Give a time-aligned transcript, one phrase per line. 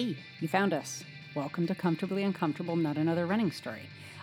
[0.00, 1.04] Hey, you found us.
[1.34, 3.82] Welcome to Comfortably Uncomfortable, Not Another Running Story.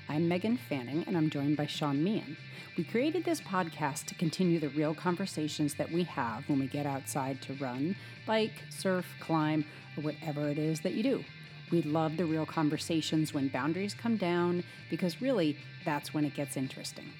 [0.10, 2.36] I'm Meghan Fanning, and I'm joined by Sean Meehan.
[2.76, 6.88] We created this podcast to continue the real conversations that we have when we get
[6.88, 7.96] outside to run,
[8.26, 9.66] bike, surf, climb,
[9.96, 11.24] or whatever it is that you do.
[11.72, 16.58] We love the real conversations when boundaries come down because really that's when it gets
[16.58, 17.12] interesting.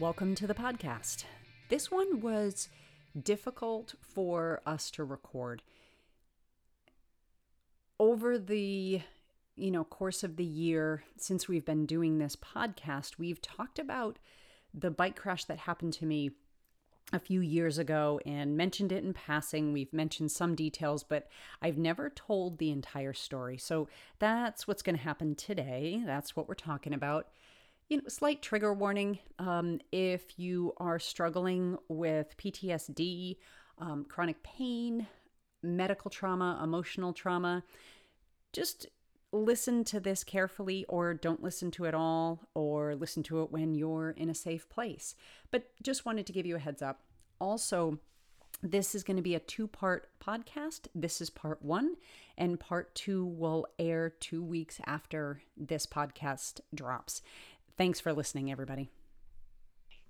[0.00, 1.26] Welcome to the podcast.
[1.68, 2.70] This one was
[3.22, 5.62] difficult for us to record.
[8.02, 9.00] Over the
[9.54, 14.18] you know course of the year since we've been doing this podcast, we've talked about
[14.74, 16.32] the bike crash that happened to me
[17.12, 19.72] a few years ago and mentioned it in passing.
[19.72, 21.28] We've mentioned some details, but
[21.62, 23.56] I've never told the entire story.
[23.56, 23.86] So
[24.18, 26.02] that's what's going to happen today.
[26.04, 27.28] That's what we're talking about.
[27.88, 33.36] You know, slight trigger warning um, if you are struggling with PTSD,
[33.78, 35.06] um, chronic pain,
[35.62, 37.62] medical trauma, emotional trauma,
[38.52, 38.86] just
[39.32, 43.74] listen to this carefully or don't listen to it all or listen to it when
[43.74, 45.14] you're in a safe place.
[45.50, 47.00] But just wanted to give you a heads up.
[47.40, 47.98] Also,
[48.62, 50.86] this is going to be a two part podcast.
[50.94, 51.96] This is part one,
[52.36, 57.22] and part two will air two weeks after this podcast drops.
[57.76, 58.90] Thanks for listening, everybody.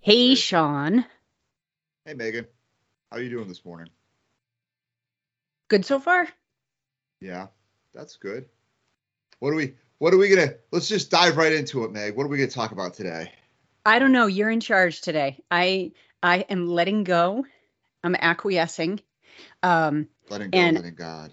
[0.00, 1.06] Hey, Sean.
[2.04, 2.46] Hey, Meghan.
[3.10, 3.88] How are you doing this morning?
[5.68, 6.28] Good so far?
[7.20, 7.46] Yeah,
[7.94, 8.46] that's good.
[9.38, 12.16] What are we what are we gonna let's just dive right into it, Meg.
[12.16, 13.32] What are we gonna talk about today?
[13.84, 14.26] I don't know.
[14.26, 15.42] You're in charge today.
[15.50, 17.44] I I am letting go.
[18.04, 19.00] I'm acquiescing.
[19.62, 21.32] Um letting go, and, letting God.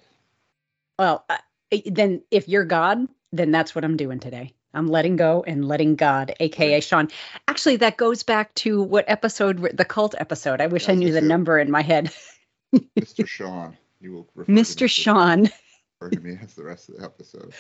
[0.98, 1.38] Well, uh,
[1.86, 4.54] then if you're God, then that's what I'm doing today.
[4.74, 6.80] I'm letting go and letting God, aka.
[6.82, 7.10] Sean.
[7.48, 10.62] Actually, that goes back to what episode, the cult episode.
[10.62, 12.12] I wish I knew the number in my head.
[12.76, 13.28] Mr.
[13.28, 13.78] Sean.
[14.00, 14.90] You will Mr.
[14.90, 15.50] Sean.
[16.02, 17.54] Refer to me as the rest of the episode.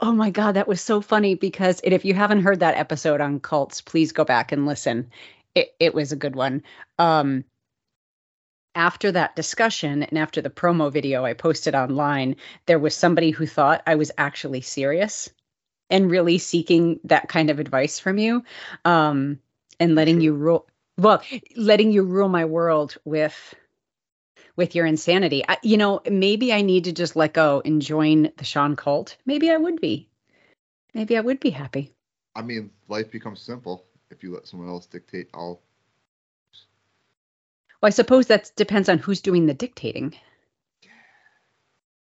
[0.00, 3.20] Oh my God, that was so funny because and if you haven't heard that episode
[3.20, 5.10] on cults, please go back and listen.
[5.54, 6.62] It, it was a good one.
[6.98, 7.44] Um,
[8.74, 12.36] after that discussion and after the promo video I posted online,
[12.66, 15.30] there was somebody who thought I was actually serious
[15.90, 18.44] and really seeking that kind of advice from you
[18.86, 19.38] um,
[19.78, 20.66] and letting you rule
[20.96, 21.22] well
[21.56, 23.54] letting you rule my world with
[24.56, 25.44] with your insanity.
[25.48, 29.16] I, you know, maybe I need to just let go and join the Sean cult.
[29.24, 30.08] Maybe I would be.
[30.94, 31.92] Maybe I would be happy.
[32.34, 35.62] I mean, life becomes simple if you let someone else dictate all.
[37.80, 40.14] Well, I suppose that depends on who's doing the dictating.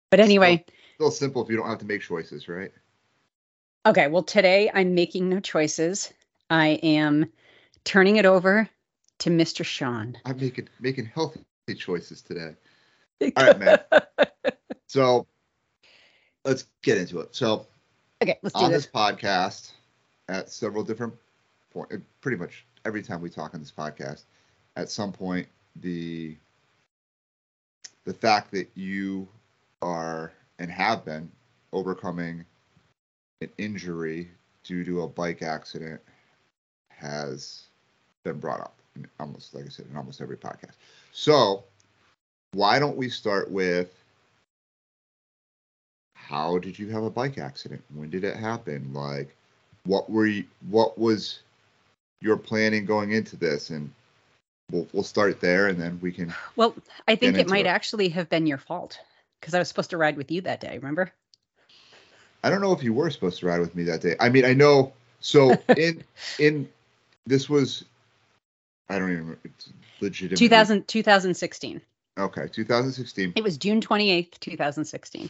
[0.10, 2.72] But anyway, still, still simple if you don't have to make choices, right?
[3.86, 6.14] Okay, well, today I'm making no choices.
[6.50, 7.32] I am
[7.84, 8.70] turning it over
[9.20, 9.66] to Mr.
[9.66, 10.18] Sean.
[10.26, 11.46] I'm making making healthy
[11.76, 12.56] choices today.
[13.36, 13.80] All right, man.
[14.88, 15.28] so
[16.46, 17.36] let's get into it.
[17.36, 17.68] So,
[18.22, 18.86] okay, let's do on this.
[18.86, 19.72] this podcast,
[20.30, 21.14] at several different
[21.72, 24.24] points, eh, pretty much every time we talk on this podcast,
[24.76, 26.38] at some point, the
[28.06, 29.28] the fact that you
[29.82, 31.32] are and have been
[31.72, 32.46] overcoming
[33.42, 34.30] an injury
[34.64, 36.02] due to a bike accident
[36.90, 37.66] has
[38.24, 40.74] been brought up in almost like I said in almost every podcast.
[41.12, 41.64] So,
[42.54, 43.94] why don't we start with
[46.16, 47.82] how did you have a bike accident?
[47.94, 48.92] When did it happen?
[48.94, 49.36] Like,
[49.86, 51.40] what were you, what was
[52.22, 53.70] your planning going into this?
[53.70, 53.92] And
[54.72, 56.34] we'll we'll start there, and then we can.
[56.56, 56.76] Well,
[57.08, 57.70] I think it might it.
[57.70, 59.00] actually have been your fault
[59.40, 60.78] because I was supposed to ride with you that day.
[60.78, 61.12] Remember?
[62.44, 64.16] I don't know if you were supposed to ride with me that day.
[64.20, 64.94] I mean, I know.
[65.20, 66.04] So in
[66.40, 66.70] in
[67.26, 67.86] this was
[68.92, 69.20] I don't even.
[69.20, 69.72] Remember it's
[70.02, 70.38] legitimate.
[70.38, 71.82] 2000, 2016.
[72.20, 73.34] Okay, 2016.
[73.38, 75.30] It was June 28th, 2016.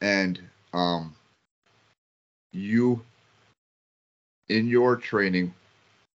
[0.00, 0.40] And
[0.72, 1.14] um,
[2.52, 3.02] you,
[4.48, 5.52] in your training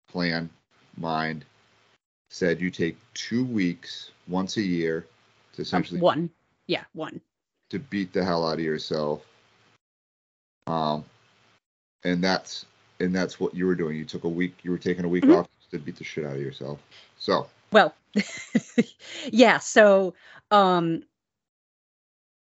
[0.09, 0.49] plan,
[0.97, 1.45] mind,
[2.29, 5.07] said you take two weeks once a year
[5.53, 6.29] to um, essentially um, one,
[6.67, 7.21] yeah, one
[7.69, 9.25] to beat the hell out of yourself.
[10.67, 11.05] Um,
[12.03, 12.65] and that's
[12.99, 13.95] and that's what you were doing.
[13.95, 14.55] You took a week.
[14.63, 15.39] You were taking a week mm-hmm.
[15.39, 16.79] off to beat the shit out of yourself.
[17.17, 17.93] So well,
[19.31, 19.59] yeah.
[19.59, 20.13] So
[20.49, 21.03] um,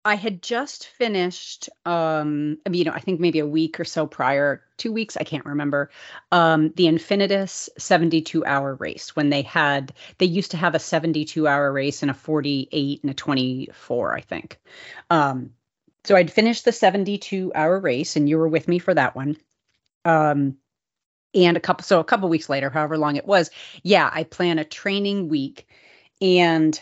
[0.04, 1.68] I had just finished.
[1.84, 5.16] Um, I mean, you know, I think maybe a week or so prior, two weeks,
[5.16, 5.90] I can't remember.
[6.32, 11.46] Um, the Infinitus 72 hour race when they had they used to have a 72
[11.46, 14.58] hour race and a 48 and a 24, I think.
[15.10, 15.50] Um,
[16.04, 19.36] so I'd finished the 72 hour race, and you were with me for that one.
[20.06, 20.56] Um,
[21.34, 23.50] and a couple so a couple weeks later however long it was
[23.82, 25.66] yeah i plan a training week
[26.20, 26.80] and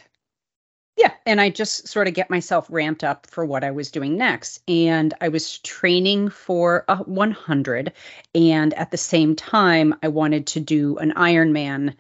[0.99, 4.17] yeah, and I just sort of get myself ramped up for what I was doing
[4.17, 4.61] next.
[4.67, 7.93] And I was training for a 100.
[8.35, 11.95] And at the same time, I wanted to do an Ironman,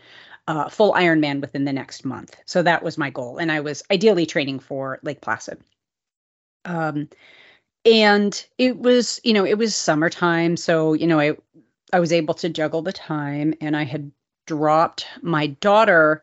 [0.49, 2.37] uh, full Ironman within the next month.
[2.44, 3.39] So that was my goal.
[3.39, 5.61] And I was ideally training for Lake Placid.
[6.65, 7.09] Um,
[7.85, 10.56] and it was, you know, it was summertime.
[10.56, 11.37] So, you know, I,
[11.93, 14.11] I was able to juggle the time and I had
[14.46, 16.23] dropped my daughter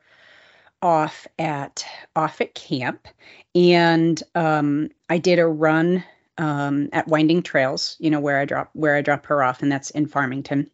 [0.81, 1.85] off at
[2.15, 3.07] off at camp,
[3.53, 6.03] and um, I did a run
[6.37, 7.95] um, at Winding Trails.
[7.99, 10.69] You know where I drop where I drop her off, and that's in Farmington.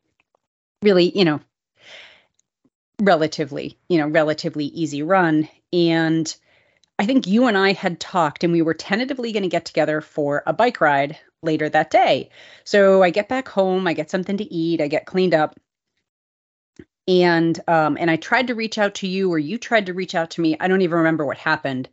[0.82, 1.40] Really, you know,
[3.00, 5.48] relatively, you know, relatively easy run.
[5.72, 6.34] And
[7.00, 10.02] I think you and I had talked, and we were tentatively going to get together
[10.02, 12.30] for a bike ride later that day.
[12.64, 15.60] So I get back home, I get something to eat, I get cleaned up,
[17.08, 20.16] and um, and I tried to reach out to you, or you tried to reach
[20.16, 20.56] out to me.
[20.60, 21.90] I don't even remember what happened,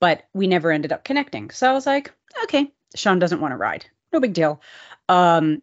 [0.00, 1.50] but we never ended up connecting.
[1.50, 2.12] So I was like,
[2.44, 4.60] okay, Sean doesn't want to ride, no big deal.
[5.08, 5.62] Um,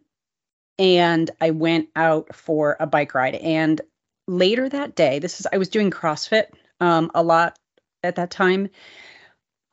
[0.78, 3.34] and I went out for a bike ride.
[3.34, 3.80] And
[4.26, 6.46] later that day, this is I was doing CrossFit
[6.80, 7.58] um, a lot
[8.02, 8.70] at that time,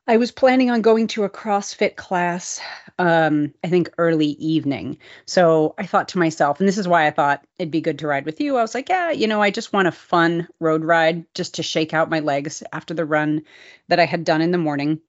[0.10, 2.62] I was planning on going to a CrossFit class,
[2.98, 4.98] um, I think early evening.
[5.26, 8.08] So I thought to myself, and this is why I thought it'd be good to
[8.08, 8.56] ride with you.
[8.56, 11.64] I was like, yeah, you know, I just want a fun road ride just to
[11.64, 13.42] shake out my legs after the run
[13.90, 15.02] that I had done in the morning.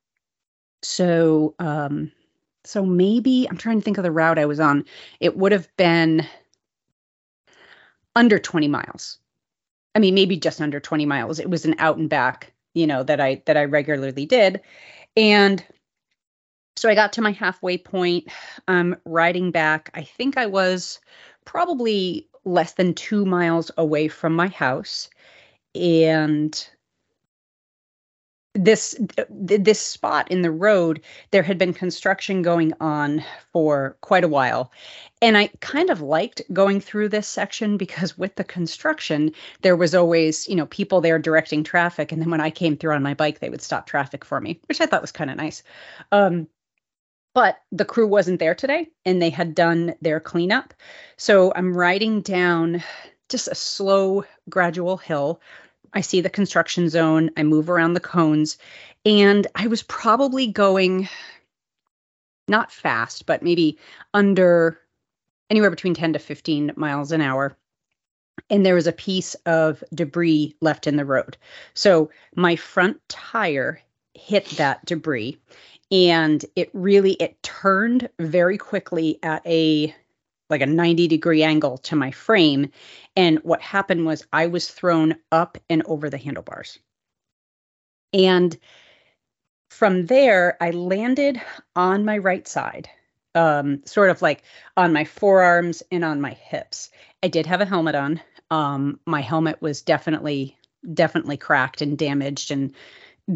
[0.82, 2.10] So, um,
[2.64, 4.84] so maybe I'm trying to think of the route I was on.
[5.20, 6.26] It would have been
[8.16, 9.18] under 20 miles.
[9.94, 11.38] I mean, maybe just under 20 miles.
[11.38, 14.60] It was an out and back you know that i that i regularly did.
[15.16, 15.64] And
[16.76, 18.28] so i got to my halfway point
[18.68, 21.00] um riding back i think i was
[21.44, 25.08] probably less than two miles away from my house.
[25.74, 26.68] And
[28.58, 28.96] this
[29.30, 31.00] this spot in the road
[31.30, 34.72] there had been construction going on for quite a while.
[35.22, 39.32] And i kind of liked going through this section because with the construction
[39.62, 42.12] there was always you know people there directing traffic.
[42.12, 44.60] And then when i came through on my bike they would stop traffic for me
[44.66, 45.62] which i thought was kind of nice.
[46.12, 46.48] Um,
[47.34, 50.74] but the crew wasn't there today and they had done their cleanup.
[51.16, 52.82] So i'm riding down
[53.28, 55.40] just a slow gradual hill
[55.92, 58.58] I see the construction zone, I move around the cones,
[59.04, 61.08] and I was probably going
[62.46, 63.78] not fast, but maybe
[64.14, 64.78] under
[65.50, 67.56] anywhere between 10 to 15 miles an hour.
[68.50, 71.36] And there was a piece of debris left in the road.
[71.74, 73.80] So my front tire
[74.14, 75.38] hit that debris
[75.90, 79.94] and it really it turned very quickly at a
[80.50, 82.70] like a 90 degree angle to my frame.
[83.16, 86.78] And what happened was I was thrown up and over the handlebars.
[88.12, 88.56] And
[89.70, 91.40] from there, I landed
[91.76, 92.88] on my right side,
[93.34, 94.42] um, sort of like
[94.76, 96.90] on my forearms and on my hips.
[97.22, 98.20] I did have a helmet on.
[98.50, 100.56] Um, my helmet was definitely,
[100.94, 102.74] definitely cracked and damaged and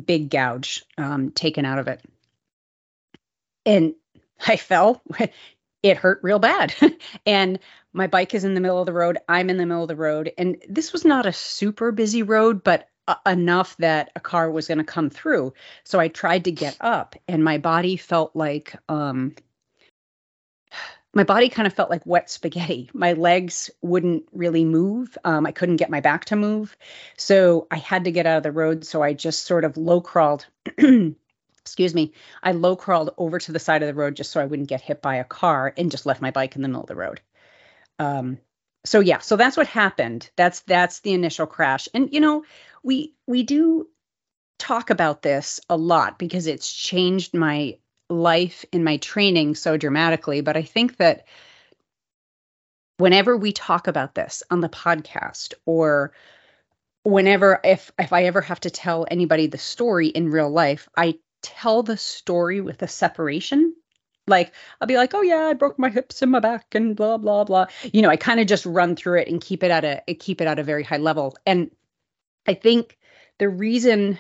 [0.07, 2.01] big gouge um, taken out of it.
[3.67, 3.95] And
[4.47, 5.03] I fell
[5.83, 6.75] it hurt real bad.
[7.27, 7.59] and
[7.93, 9.19] my bike is in the middle of the road.
[9.29, 10.33] I'm in the middle of the road.
[10.39, 12.89] And this was not a super busy road, but
[13.27, 15.55] enough that a car was going to come through.
[15.85, 19.35] So I tried to get up, and my body felt like, um,
[21.15, 22.89] my body kind of felt like wet spaghetti.
[22.95, 25.19] My legs wouldn't really move.
[25.25, 26.75] Um, I couldn't get my back to move.
[27.19, 28.87] So I had to get out of the road.
[28.87, 30.47] So I just sort of low crawled
[31.65, 34.47] excuse me, I low crawled over to the side of the road just so I
[34.47, 36.89] wouldn't get hit by a car and just left my bike in the middle of
[36.89, 37.21] the road.
[37.99, 38.39] Um,
[38.85, 40.29] so yeah, so that's what happened.
[40.37, 41.89] That's that's the initial crash.
[41.95, 42.45] And you know,
[42.83, 43.89] we we do
[44.59, 47.79] talk about this a lot because it's changed my
[48.11, 51.27] life in my training so dramatically, but I think that
[52.99, 56.13] whenever we talk about this on the podcast or
[57.05, 61.19] whenever if if I ever have to tell anybody the story in real life, I
[61.43, 63.75] tell the story with a separation.
[64.27, 67.19] Like I'll be like, oh yeah, I broke my hips and my back and blah
[67.19, 67.67] blah blah.
[67.93, 70.41] You know, I kind of just run through it and keep it at a keep
[70.41, 71.37] it at a very high level.
[71.45, 71.71] And
[72.47, 72.99] I think
[73.39, 74.19] the reason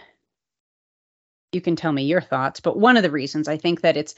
[1.52, 4.14] you can tell me your thoughts, but one of the reasons I think that it's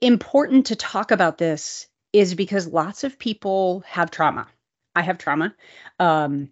[0.00, 4.48] important to talk about this is because lots of people have trauma.
[4.94, 5.54] I have trauma.
[5.98, 6.50] Um,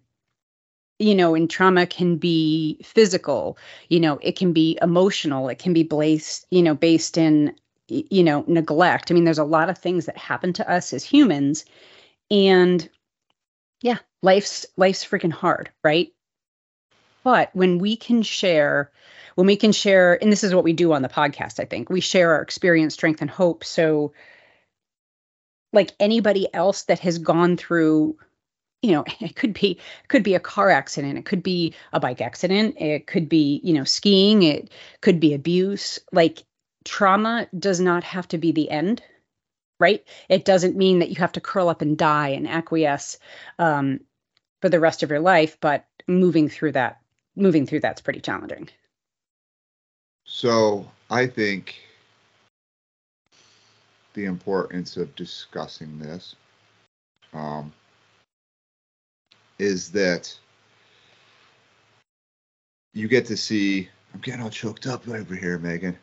[0.99, 5.73] you know, and trauma can be physical, you know, it can be emotional, it can
[5.73, 7.55] be based, you know, based in,
[7.87, 9.09] you know, neglect.
[9.09, 11.65] I mean, there's a lot of things that happen to us as humans.
[12.29, 12.87] And
[13.81, 16.11] yeah, life's life's freaking hard, right?
[17.23, 18.91] But when we can share,
[19.35, 21.89] when we can share, and this is what we do on the podcast, I think
[21.89, 23.63] we share our experience, strength, and hope.
[23.63, 24.13] So,
[25.71, 28.17] like anybody else that has gone through
[28.81, 31.99] you know it could be it could be a car accident it could be a
[31.99, 34.69] bike accident it could be you know skiing it
[35.01, 36.43] could be abuse like
[36.85, 39.01] trauma does not have to be the end
[39.79, 40.05] right?
[40.27, 43.17] It doesn't mean that you have to curl up and die and acquiesce
[43.57, 44.01] um,
[44.61, 46.99] for the rest of your life but moving through that
[47.35, 48.69] moving through that's pretty challenging.
[50.25, 51.75] So i think
[54.13, 56.35] the importance of discussing this
[57.33, 57.71] um,
[59.59, 60.35] is that
[62.93, 63.89] you get to see.
[64.13, 65.95] I'm getting all choked up over here, Meghan.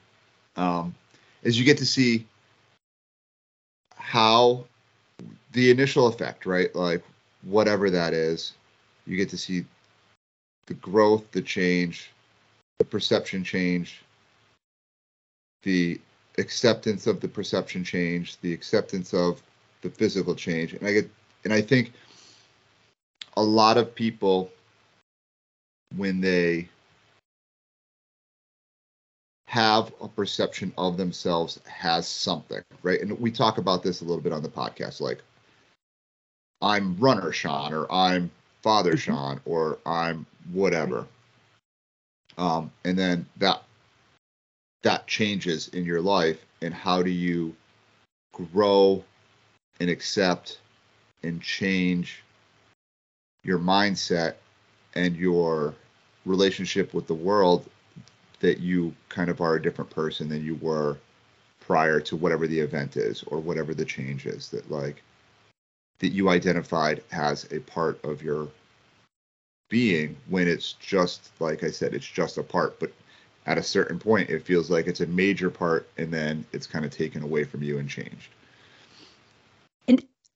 [0.56, 0.94] Um,
[1.42, 2.26] is you get to see
[3.96, 4.64] how
[5.52, 6.74] the initial effect, right?
[6.74, 7.02] Like
[7.42, 8.52] whatever that is,
[9.06, 9.64] you get to see
[10.66, 12.10] the growth, the change,
[12.78, 14.02] the perception change,
[15.62, 16.00] the
[16.38, 19.42] acceptance of the perception change, the acceptance of
[19.82, 20.74] the physical change.
[20.74, 21.10] And I get
[21.44, 21.92] and I think
[23.36, 24.50] a lot of people
[25.94, 26.68] when they
[29.48, 33.00] have a perception of themselves has something, right?
[33.00, 35.22] And we talk about this a little bit on the podcast, like
[36.60, 38.30] I'm runner Sean, or I'm
[38.62, 39.12] father mm-hmm.
[39.12, 41.06] Sean, or I'm whatever.
[42.38, 43.62] Um, and then that
[44.82, 47.54] that changes in your life, and how do you
[48.32, 49.02] grow
[49.80, 50.58] and accept
[51.22, 52.22] and change
[53.46, 54.34] your mindset
[54.94, 55.74] and your
[56.24, 57.64] relationship with the world
[58.40, 60.98] that you kind of are a different person than you were
[61.60, 65.02] prior to whatever the event is or whatever the change is that like
[66.00, 68.48] that you identified as a part of your
[69.68, 72.78] being when it's just like I said it's just a part.
[72.80, 72.92] But
[73.46, 76.84] at a certain point it feels like it's a major part and then it's kind
[76.84, 78.30] of taken away from you and changed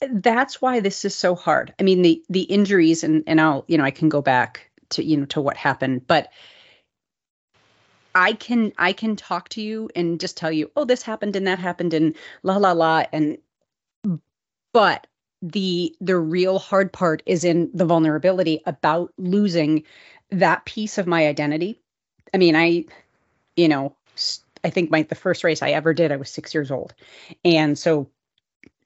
[0.09, 1.75] that's why this is so hard.
[1.79, 5.05] I mean, the the injuries and and I'll, you know, I can go back to,
[5.05, 6.33] you know, to what happened, but
[8.15, 11.47] I can I can talk to you and just tell you, oh, this happened and
[11.47, 13.39] that happened and la la la and
[14.73, 15.07] but
[15.43, 19.85] the the real hard part is in the vulnerability about losing
[20.31, 21.81] that piece of my identity.
[22.33, 22.85] I mean, I
[23.57, 23.95] you know,
[24.65, 26.95] I think my the first race I ever did, I was 6 years old.
[27.45, 28.09] And so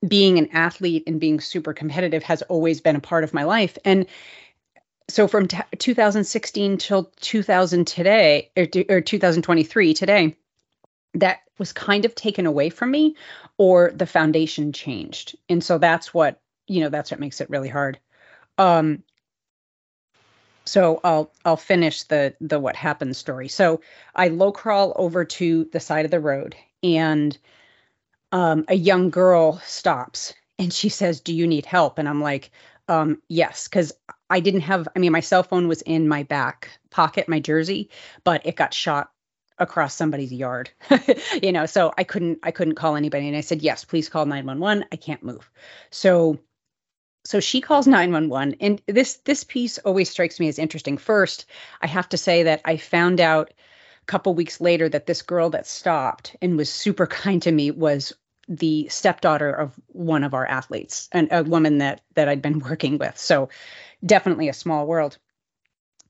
[0.07, 3.79] being an athlete and being super competitive has always been a part of my life.
[3.85, 4.07] And
[5.09, 10.37] so from t- 2016 till 2000 today or, or 2023 today
[11.15, 13.15] that was kind of taken away from me
[13.59, 15.37] or the foundation changed.
[15.49, 17.99] And so that's what you know that's what makes it really hard.
[18.59, 19.03] Um
[20.67, 23.49] so i'll i'll finish the the what happened story.
[23.49, 23.81] So
[24.15, 27.37] i low crawl over to the side of the road and
[28.35, 31.99] um, a young girl stops and she says, Do you need help?
[31.99, 32.51] And I'm like,
[32.89, 33.93] um, Yes, because
[34.29, 37.91] I didn't have, I mean, my cell phone was in my back pocket, my jersey,
[38.25, 39.11] but it got shot
[39.57, 40.69] across somebody's yard
[41.41, 43.29] you know so i couldn't i couldn't call anybody.
[43.29, 45.49] And i said yes please call 911 i can't move.
[45.93, 46.41] So
[47.25, 50.99] so she calls 911 and this this piece always strikes me as interesting.
[50.99, 51.47] First
[51.81, 53.53] i have to say that i found out
[54.03, 57.71] a couple weeks later that this girl that stopped and was super kind to me
[57.71, 58.13] was
[58.49, 62.99] the stepdaughter of one of our athletes and a woman that that I'd been working
[62.99, 63.19] with.
[63.19, 63.49] So
[64.05, 65.19] definitely a small world.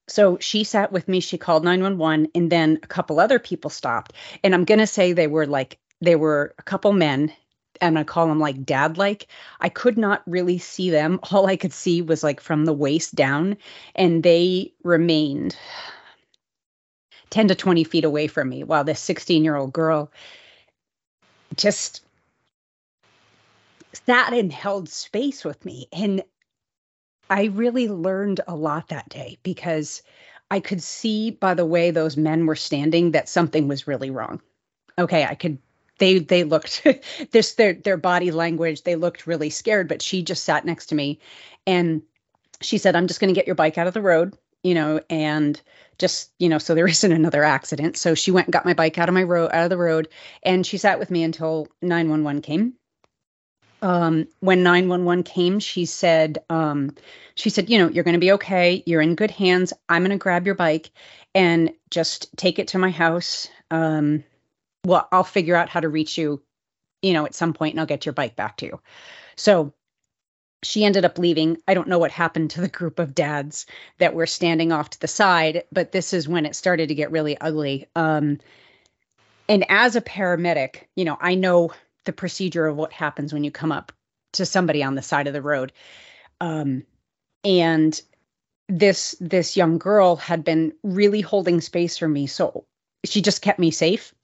[0.07, 4.13] So she sat with me, she called 911 and then a couple other people stopped.
[4.43, 7.33] And I'm going to say they were like they were a couple men
[7.81, 9.29] and I call them like dad like.
[9.61, 11.21] I could not really see them.
[11.31, 13.57] All I could see was like from the waist down
[13.95, 15.57] and they remained
[17.31, 20.13] 10 to 20 feet away from me while this 16 year old girl
[21.57, 22.05] just
[23.95, 25.89] sat and held space with me.
[25.93, 26.23] And
[27.31, 30.03] I really learned a lot that day because
[30.51, 34.41] I could see by the way those men were standing that something was really wrong.
[34.99, 35.59] Okay, I could
[35.99, 36.87] they they looked
[37.31, 40.95] this their their body language, they looked really scared, but she just sat next to
[40.95, 41.19] me
[41.67, 42.03] and
[42.61, 45.61] she said, I'm just gonna get your bike out of the road, you know, and
[45.99, 47.97] just, you know, so there isn't another accident.
[47.97, 50.09] So she went and got my bike out of my road out of the road
[50.43, 52.75] and she sat with me until 911 came
[53.85, 56.95] um, when 911 came, she said, um,
[57.35, 58.83] she said, you know, you're going to be okay.
[58.87, 59.75] You're in good hands.
[59.91, 60.91] I'm going to grab your bike
[61.35, 63.47] and just take it to my house.
[63.71, 64.25] Um,
[64.87, 66.43] well, I'll figure out how to reach you,
[67.03, 68.81] you know, at some point and I'll get your bike back to you.
[69.37, 69.75] So
[70.63, 71.59] she ended up leaving.
[71.69, 73.67] I don't know what happened to the group of dads
[73.99, 77.11] that were standing off to the side, but this is when it started to get
[77.11, 77.87] really ugly.
[77.95, 78.39] Um,
[79.47, 81.75] and as a paramedic, you know, I know
[82.05, 83.93] the procedure of what happens when you come up
[84.35, 85.73] to somebody on the side of the road.
[86.41, 86.85] Um,
[87.45, 88.01] and
[88.69, 92.65] this this young girl had been really holding space for me, so
[93.05, 94.15] she just kept me safe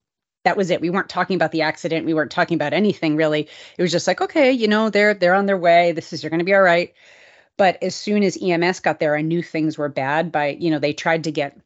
[0.45, 0.81] that was it.
[0.81, 2.07] We weren't talking about the accident.
[2.07, 3.49] We weren't talking about anything really.
[3.77, 5.93] It was just like, okay, you know, they're they're on their way.
[5.93, 6.95] This is you're going to be all right.
[7.57, 10.33] But as soon as EMS got there, I knew things were bad.
[10.33, 11.59] By you know, they tried to get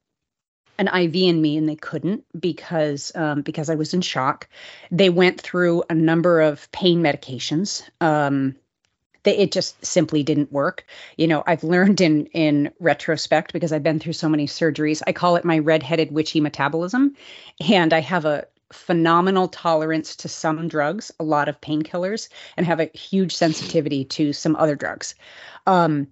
[0.79, 4.49] an IV in me and they couldn't because um, because I was in shock.
[4.91, 7.83] They went through a number of pain medications.
[8.01, 8.57] Um,
[9.23, 10.85] they, it just simply didn't work.
[11.17, 15.03] You know, I've learned in in retrospect because I've been through so many surgeries.
[15.07, 17.17] I call it my redheaded witchy metabolism,
[17.69, 22.81] and I have a phenomenal tolerance to some drugs, a lot of painkillers, and have
[22.81, 25.15] a huge sensitivity to some other drugs.
[25.67, 26.09] Um,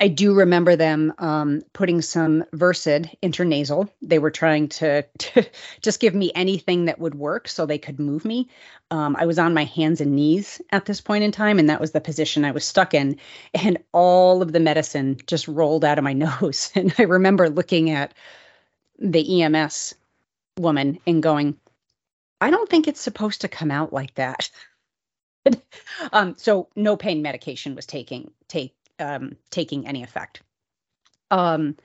[0.00, 3.88] I do remember them um, putting some Versed intranasal.
[4.02, 5.46] They were trying to, to,
[5.80, 8.48] just give me anything that would work so they could move me.
[8.90, 11.80] Um, I was on my hands and knees at this point in time, and that
[11.80, 13.18] was the position I was stuck in.
[13.54, 16.70] And all of the medicine just rolled out of my nose.
[16.74, 18.12] And I remember looking at
[18.98, 19.94] the EMS
[20.58, 21.58] woman and going,
[22.40, 24.50] I don't think it's supposed to come out like that.
[26.12, 30.42] um, so no pain medication was taking take um, taking any effect.
[31.30, 31.76] Um,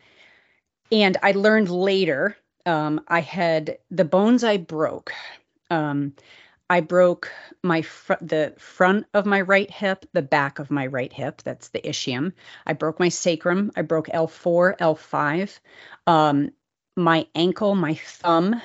[0.92, 5.14] and I learned later um, I had the bones I broke.
[5.70, 6.14] Um,
[6.70, 7.32] I broke
[7.64, 11.42] my fr- the front of my right hip, the back of my right hip.
[11.44, 12.34] That's the ischium.
[12.66, 13.72] I broke my sacrum.
[13.76, 15.60] I broke L4, L5.
[16.08, 16.52] Um,
[16.96, 18.62] my ankle, my thumb,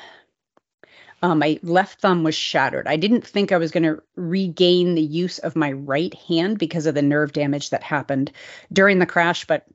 [1.26, 2.86] um, my left thumb was shattered.
[2.86, 6.86] I didn't think I was going to regain the use of my right hand because
[6.86, 8.30] of the nerve damage that happened
[8.72, 9.66] during the crash, but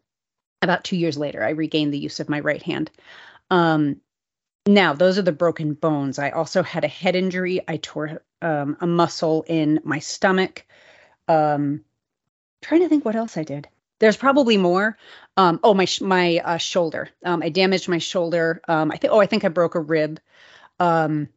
[0.62, 2.90] about two years later, I regained the use of my right hand.
[3.50, 4.00] Um,
[4.66, 6.20] now, those are the broken bones.
[6.20, 7.60] I also had a head injury.
[7.68, 10.66] I tore um, a muscle in my stomach.
[11.28, 11.84] Um,
[12.62, 13.68] trying to think what else I did.
[14.00, 14.98] There's probably more.
[15.36, 17.10] Um, oh, my my uh, shoulder.
[17.26, 18.62] Um, I damaged my shoulder.
[18.70, 19.12] Um, I think.
[19.12, 20.22] Oh, I think I broke a rib.
[20.80, 21.28] Um,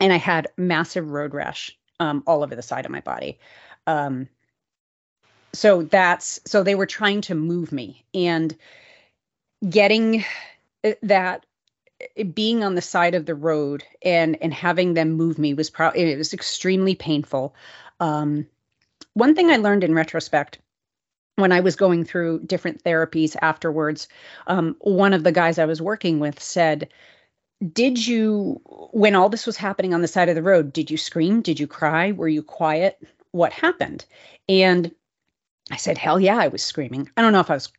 [0.00, 3.38] and I had massive road rash um, all over the side of my body.
[3.86, 4.28] Um,
[5.52, 8.54] so that's so they were trying to move me and
[9.68, 10.24] getting
[10.84, 11.46] uh, that
[12.18, 15.70] uh, being on the side of the road and and having them move me was
[15.70, 17.54] probably it was extremely painful.
[17.98, 18.46] Um,
[19.14, 20.58] one thing I learned in retrospect
[21.36, 24.08] when I was going through different therapies afterwards,
[24.48, 26.88] um, one of the guys I was working with said
[27.72, 28.60] did you
[28.92, 31.42] when all this was happening on the side of the road did you scream?
[31.42, 32.12] Did you cry?
[32.12, 33.02] Were you quiet?
[33.32, 34.04] What happened?
[34.48, 34.94] And
[35.70, 37.10] i said hell yeah i was screaming.
[37.16, 37.72] I don't know if i was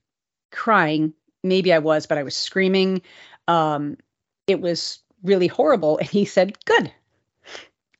[0.51, 1.13] crying.
[1.43, 3.01] Maybe i was but i was screaming.
[3.47, 3.97] Um,
[4.47, 5.97] it was really horrible.
[5.97, 6.91] And he said good.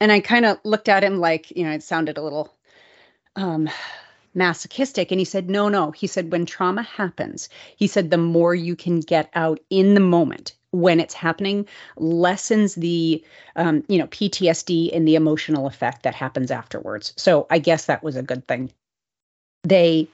[0.02, 2.54] And i kind of looked at him like you know it sounded a little
[3.38, 3.70] um,
[4.34, 5.12] masochistic.
[5.12, 5.92] And he said no no.
[5.92, 10.02] He said when trauma happens he said the more you can get out in the
[10.02, 13.24] moment when it's happening lessens the
[13.56, 17.14] um, you know PTSD and the emotional effect that happens afterwards.
[17.18, 18.72] So I guess that was a good thing.
[19.64, 20.10] They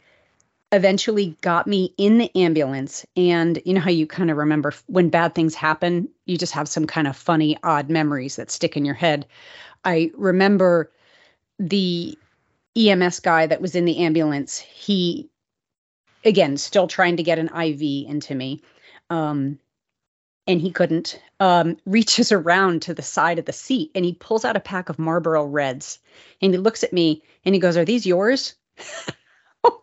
[0.72, 5.10] eventually got me in the ambulance and you know how you kind of remember when
[5.10, 8.84] bad things happen you just have some kind of funny odd memories that stick in
[8.84, 9.28] your head
[9.86, 10.92] i remember
[11.60, 12.18] the
[12.76, 15.30] ems guy that was in the ambulance he
[16.26, 18.62] again still trying to get an iv into me
[19.12, 19.60] um,
[20.48, 24.46] and he couldn't, um, reaches around to the side of the seat and he pulls
[24.46, 26.00] out a pack of Marlboro Reds
[26.42, 28.56] and he looks at me and he goes, Are these yours?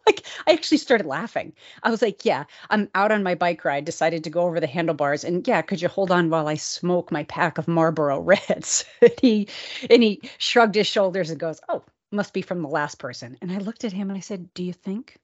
[0.07, 1.53] like I actually started laughing.
[1.83, 3.85] I was like, "Yeah, I'm out on my bike ride.
[3.85, 7.11] Decided to go over the handlebars, and yeah, could you hold on while I smoke
[7.11, 9.49] my pack of Marlboro Reds?" and he
[9.91, 13.53] and he shrugged his shoulders and goes, "Oh, must be from the last person." And
[13.53, 15.17] I looked at him and I said, "Do you think?"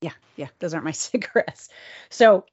[0.00, 1.68] Yeah, yeah, those aren't my cigarettes.
[2.10, 2.44] So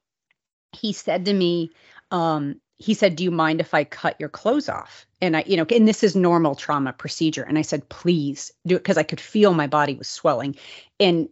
[0.74, 1.72] he said to me,
[2.12, 5.06] um, he said, Do you mind if I cut your clothes off?
[5.22, 7.44] And I, you know, and this is normal trauma procedure.
[7.44, 10.56] And I said, Please do it because I could feel my body was swelling.
[11.00, 11.30] And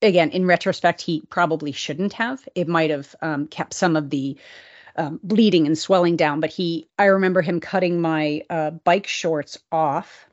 [0.00, 2.46] again, in retrospect, he probably shouldn't have.
[2.54, 4.38] It might have um, kept some of the
[4.96, 6.40] um, bleeding and swelling down.
[6.40, 10.26] But he, I remember him cutting my uh, bike shorts off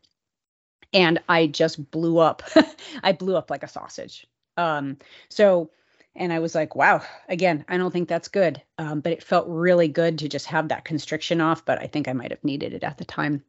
[0.94, 2.44] and I just blew up.
[3.04, 4.28] I blew up like a sausage.
[4.56, 4.98] Um,
[5.30, 5.72] so
[6.18, 8.62] and I was like, wow, again, I don't think that's good.
[8.78, 11.64] Um, but it felt really good to just have that constriction off.
[11.64, 13.44] But I think I might have needed it at the time.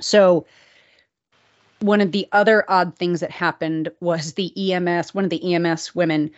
[0.00, 0.46] So
[1.80, 5.94] one of the other odd things that happened was the EMS, one of the EMS
[5.94, 6.30] women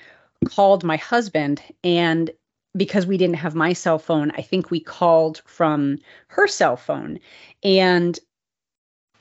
[0.45, 2.31] called my husband and
[2.77, 7.21] because we didn't have my cell phone, I think we called from her cell phone
[7.63, 8.19] and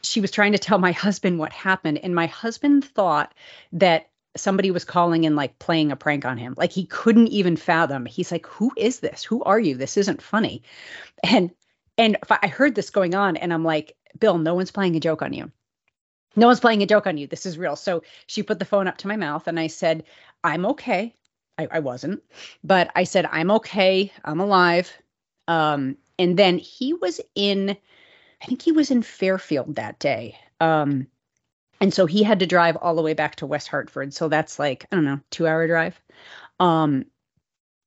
[0.02, 3.34] she was trying to tell my husband what happened and my husband thought
[3.72, 6.56] that somebody was calling and like playing a prank on him.
[6.58, 8.06] Like he couldn't even fathom.
[8.06, 9.24] He's like, "Who is this?
[9.24, 9.76] Who are you?
[9.76, 10.64] This isn't funny."
[11.24, 11.52] And
[11.98, 15.22] and I heard this going on and I'm like, "Bill, no one's playing a joke
[15.22, 15.52] on you."
[16.36, 17.28] No one's playing a joke on you.
[17.28, 17.76] This is real.
[17.76, 20.04] So she put the phone up to my mouth and I said,
[20.44, 21.16] I'm okay.
[21.58, 22.22] I, I wasn't,
[22.64, 24.12] but I said, I'm okay.
[24.24, 24.92] I'm alive.
[25.48, 27.78] Um, and then he was in,
[28.42, 30.38] I think he was in Fairfield that day.
[30.60, 31.08] Um,
[31.82, 34.14] and so he had to drive all the way back to West Hartford.
[34.14, 36.00] So that's like, I don't know, two hour drive.
[36.60, 37.06] Um,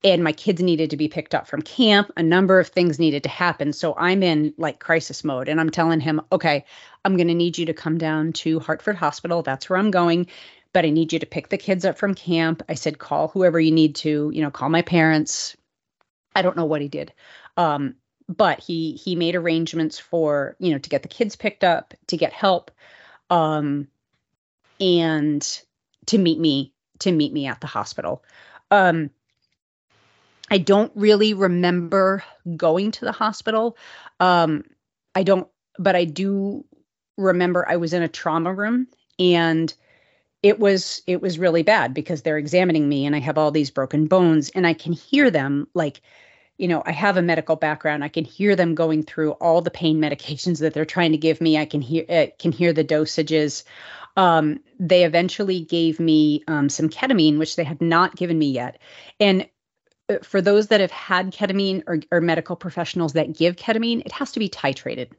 [0.04, 2.12] and my kids needed to be picked up from camp.
[2.16, 3.72] A number of things needed to happen.
[3.72, 6.64] So I'm in like crisis mode and I'm telling him, okay,
[7.04, 9.42] I'm going to need you to come down to Hartford Hospital.
[9.42, 10.28] That's where I'm going.
[10.72, 12.62] But I need you to pick the kids up from camp.
[12.68, 15.56] I said, call whoever you need to, you know, call my parents.
[16.36, 17.12] I don't know what he did.
[17.56, 17.96] Um,
[18.28, 22.16] but he he made arrangements for, you know, to get the kids picked up, to
[22.18, 22.70] get help,
[23.30, 23.88] um,
[24.80, 25.60] and
[26.06, 28.24] to meet me, to meet me at the hospital.
[28.70, 29.10] Um,
[30.50, 32.24] I don't really remember
[32.56, 33.76] going to the hospital.
[34.18, 34.64] Um,
[35.14, 36.64] I don't, but I do
[37.16, 38.86] remember I was in a trauma room
[39.18, 39.72] and
[40.42, 43.70] it was it was really bad because they're examining me and I have all these
[43.70, 46.00] broken bones and I can hear them like
[46.58, 48.04] you know I have a medical background.
[48.04, 51.40] I can hear them going through all the pain medications that they're trying to give
[51.40, 51.56] me.
[51.56, 53.64] I can hear uh, can hear the dosages.
[54.16, 58.80] Um, they eventually gave me um, some ketamine which they had not given me yet.
[59.20, 59.48] And
[60.08, 64.12] uh, for those that have had ketamine or, or medical professionals that give ketamine, it
[64.12, 65.10] has to be titrated.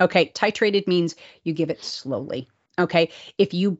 [0.00, 2.48] Okay, titrated means you give it slowly.
[2.78, 3.78] Okay, if you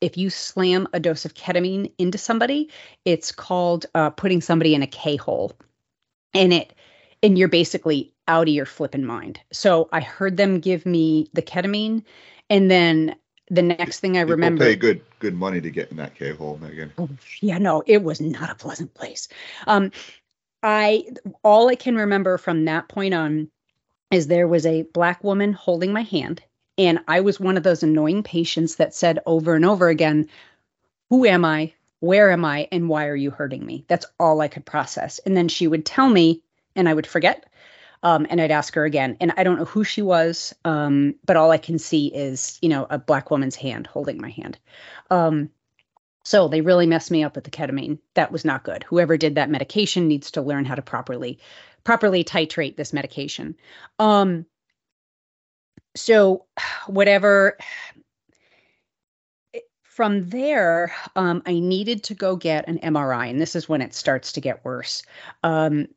[0.00, 2.70] if you slam a dose of ketamine into somebody,
[3.04, 5.52] it's called uh, putting somebody in a K hole,
[6.34, 6.74] and it
[7.22, 9.40] and you're basically out of your flipping mind.
[9.52, 12.04] So I heard them give me the ketamine,
[12.50, 13.16] and then
[13.48, 16.58] the next thing I remember, pay good good money to get in that K hole,
[16.62, 16.90] Meghan.
[16.98, 17.08] Oh,
[17.40, 19.28] yeah, no, it was not a pleasant place.
[19.66, 19.92] Um,
[20.62, 21.06] I
[21.42, 23.50] all I can remember from that point on
[24.10, 26.42] is there was a black woman holding my hand,
[26.78, 30.28] and I was one of those annoying patients that said over and over again,
[31.10, 31.72] "Who am I?
[32.02, 32.68] Where am I?
[32.72, 35.20] And why are you hurting me?" That's all I could process.
[35.20, 36.42] And then she would tell me,
[36.74, 37.46] and I would forget.
[38.02, 39.16] Um, and I'd ask her again.
[39.20, 42.68] And I don't know who she was, um, but all I can see is, you
[42.68, 44.58] know, a black woman's hand holding my hand.
[45.08, 45.50] Um,
[46.24, 47.98] so they really messed me up with the ketamine.
[48.14, 48.84] That was not good.
[48.84, 51.38] Whoever did that medication needs to learn how to properly
[51.84, 53.56] properly titrate this medication.
[53.98, 54.46] Um,
[55.96, 56.46] so
[56.86, 57.58] whatever
[59.94, 63.92] from there, um, I needed to go get an MRI, and this is when it
[63.92, 65.02] starts to get worse.
[65.42, 65.88] Um,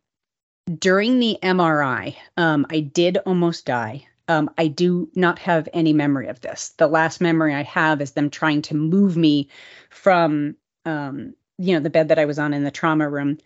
[0.80, 4.06] during the MRI, um, I did almost die.
[4.28, 6.74] Um, I do not have any memory of this.
[6.78, 9.48] The last memory I have is them trying to move me
[9.90, 13.38] from, um, you know, the bed that I was on in the trauma room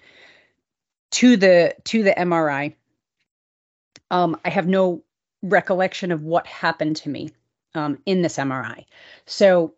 [1.11, 2.73] to the to the MRI.
[4.09, 5.03] Um, I have no
[5.43, 7.29] recollection of what happened to me
[7.75, 8.85] in this MRI.
[9.27, 9.75] So,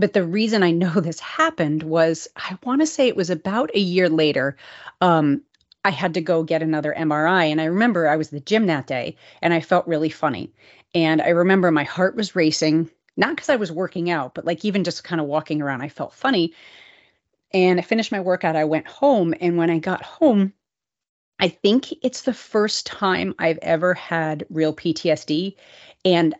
[0.00, 3.70] but the reason I know this happened was I want to say it was about
[3.74, 4.56] a year later.
[5.00, 5.42] Um,
[5.84, 7.46] I had to go get another MRI.
[7.46, 10.52] And I remember I was at the gym that day and I felt really funny.
[10.94, 14.64] And I remember my heart was racing, not because I was working out, but like
[14.64, 16.54] even just kind of walking around, I felt funny.
[17.52, 18.56] And I finished my workout.
[18.56, 19.34] I went home.
[19.40, 20.52] And when I got home,
[21.38, 25.56] I think it's the first time I've ever had real PTSD.
[26.04, 26.34] And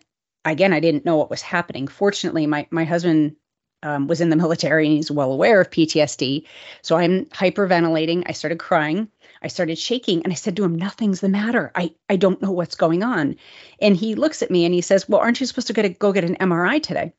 [0.44, 1.88] again, I didn't know what was happening.
[1.88, 3.37] Fortunately, my, my husband
[3.83, 6.45] um, was in the military and he's well aware of PTSD.
[6.83, 8.25] So I'm hyperventilating.
[8.27, 9.09] I started crying.
[9.43, 11.73] I started shaking and I said to him, Nothing's the matter.
[11.75, 13.37] I, I don't know what's going on.
[13.81, 16.12] And he looks at me and he says, Well, aren't you supposed to a, go
[16.12, 17.12] get an MRI today?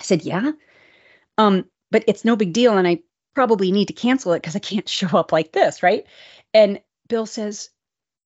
[0.00, 0.52] I said, Yeah.
[1.38, 2.76] Um, but it's no big deal.
[2.76, 3.00] And I
[3.34, 6.04] probably need to cancel it because I can't show up like this, right?
[6.52, 7.70] And Bill says,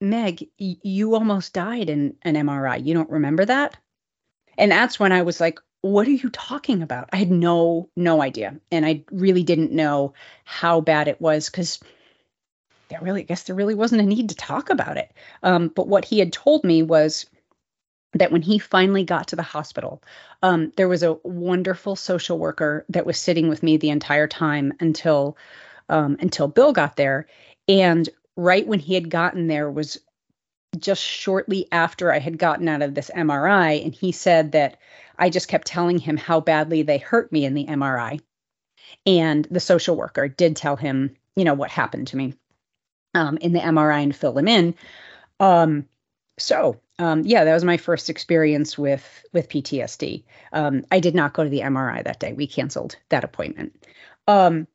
[0.01, 2.85] Meg, y- you almost died in an MRI.
[2.85, 3.77] You don't remember that?
[4.57, 7.09] And that's when I was like, what are you talking about?
[7.13, 10.15] I had no no idea, and I really didn't know
[10.45, 11.81] how bad it was because
[12.89, 15.11] there really, I guess, there really wasn't a need to talk about it.
[15.43, 17.27] Um, but what he had told me was
[18.13, 20.03] that when he finally got to the hospital,
[20.43, 24.73] um, there was a wonderful social worker that was sitting with me the entire time
[24.81, 25.37] until
[25.89, 27.27] um, until Bill got there,
[27.69, 29.99] and right when he had gotten there was
[30.79, 34.79] just shortly after I had gotten out of this MRI, and he said that
[35.21, 38.21] I just kept telling him how badly they hurt me in the MRI.
[39.07, 42.35] And the social worker did tell him, you know, what happened to me
[43.15, 44.75] um, in the MRI and fill him in.
[45.39, 45.87] Um,
[46.39, 50.23] so um, yeah, that was my first experience with with PTSD.
[50.53, 52.33] Um, I did not go to the MRI that day.
[52.35, 53.87] We canceled that appointment.
[54.29, 54.67] Um,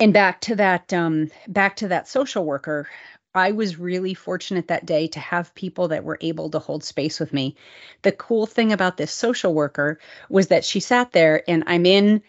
[0.00, 2.88] and back to that um, back to that social worker.
[3.34, 7.20] I was really fortunate that day to have people that were able to hold space
[7.20, 7.56] with me.
[8.02, 12.22] The cool thing about this social worker was that she sat there and I'm in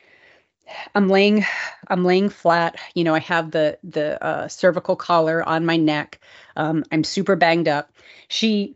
[0.93, 1.45] I'm laying
[1.87, 2.79] I'm laying flat.
[2.93, 6.19] You know, I have the the uh, cervical collar on my neck.
[6.55, 7.91] Um, I'm super banged up.
[8.27, 8.75] She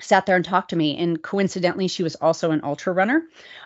[0.00, 3.24] sat there and talked to me, and coincidentally, she was also an ultra runner.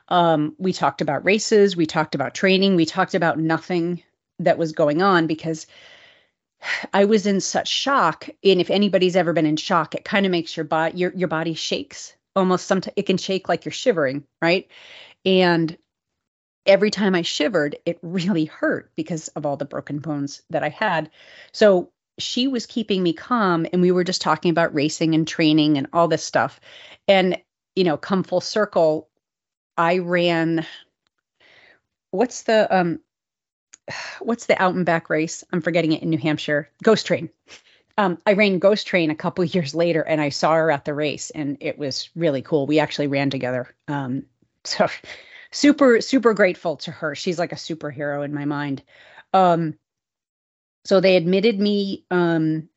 [0.09, 1.77] Um, we talked about races.
[1.77, 2.77] We talked about training.
[2.77, 4.03] We talked about nothing
[4.39, 5.67] that was going on because
[6.92, 8.29] I was in such shock.
[8.45, 11.29] And if anybody's ever been in shock, it kind of makes your body your your
[11.29, 12.66] body shakes almost.
[12.66, 14.69] Sometimes it can shake like you're shivering, right?
[15.25, 15.77] And
[16.66, 20.69] every time I shivered, it really hurt because of all the broken bones that I
[20.69, 21.11] had.
[21.53, 25.79] So she was keeping me calm and we were just talking about racing and training
[25.79, 26.61] and all this stuff.
[27.07, 27.40] And,
[27.75, 29.09] you know, come full circle,
[29.77, 30.66] I ran
[32.11, 33.01] what's the um
[34.20, 35.44] what's the out and back race?
[35.53, 36.70] I'm forgetting it in New Hampshire.
[36.83, 37.31] Ghost Train.
[37.99, 40.94] Um, I ran Ghost Train a couple years later and I saw her at the
[40.94, 42.66] race and it was really cool.
[42.66, 43.75] We actually ran together.
[43.88, 44.25] Um,
[44.64, 44.88] so
[45.51, 47.14] super super grateful to her.
[47.14, 48.83] She's like a superhero in my mind.
[49.33, 49.75] Um,
[50.85, 52.05] so they admitted me.
[52.11, 52.68] Um,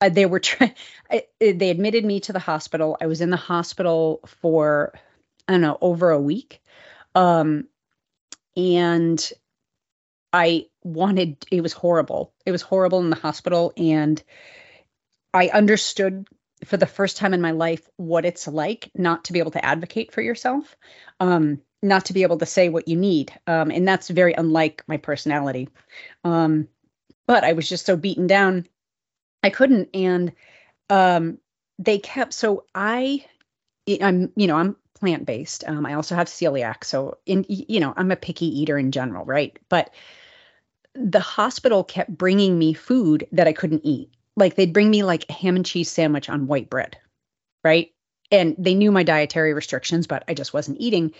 [0.00, 0.74] uh, they were trying.
[1.40, 2.96] they admitted me to the hospital.
[3.00, 4.92] I was in the hospital for
[5.48, 6.62] I don't know over a week,
[7.14, 7.66] um,
[8.56, 9.32] and
[10.34, 11.46] I wanted.
[11.50, 12.34] It was horrible.
[12.44, 14.22] It was horrible in the hospital, and
[15.32, 16.26] I understood
[16.64, 19.64] for the first time in my life what it's like not to be able to
[19.64, 20.76] advocate for yourself.
[21.20, 23.32] Um, not to be able to say what you need.
[23.46, 25.68] Um, and that's very unlike my personality.
[26.24, 26.68] Um,
[27.26, 28.66] but I was just so beaten down,
[29.42, 29.90] I couldn't.
[29.92, 30.32] And
[30.88, 31.38] um,
[31.78, 33.24] they kept, so I,
[34.00, 35.64] I'm, you know, I'm plant based.
[35.66, 36.84] Um, I also have celiac.
[36.84, 39.58] So, in, you know, I'm a picky eater in general, right?
[39.68, 39.90] But
[40.94, 44.10] the hospital kept bringing me food that I couldn't eat.
[44.36, 46.98] Like they'd bring me like a ham and cheese sandwich on white bread,
[47.62, 47.92] right?
[48.30, 51.12] And they knew my dietary restrictions, but I just wasn't eating.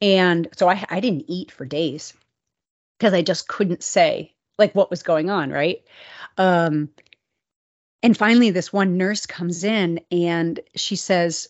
[0.00, 2.14] And so I, I didn't eat for days
[2.98, 5.82] because I just couldn't say like what was going on, right?
[6.36, 6.90] Um,
[8.02, 11.48] and finally, this one nurse comes in and she says,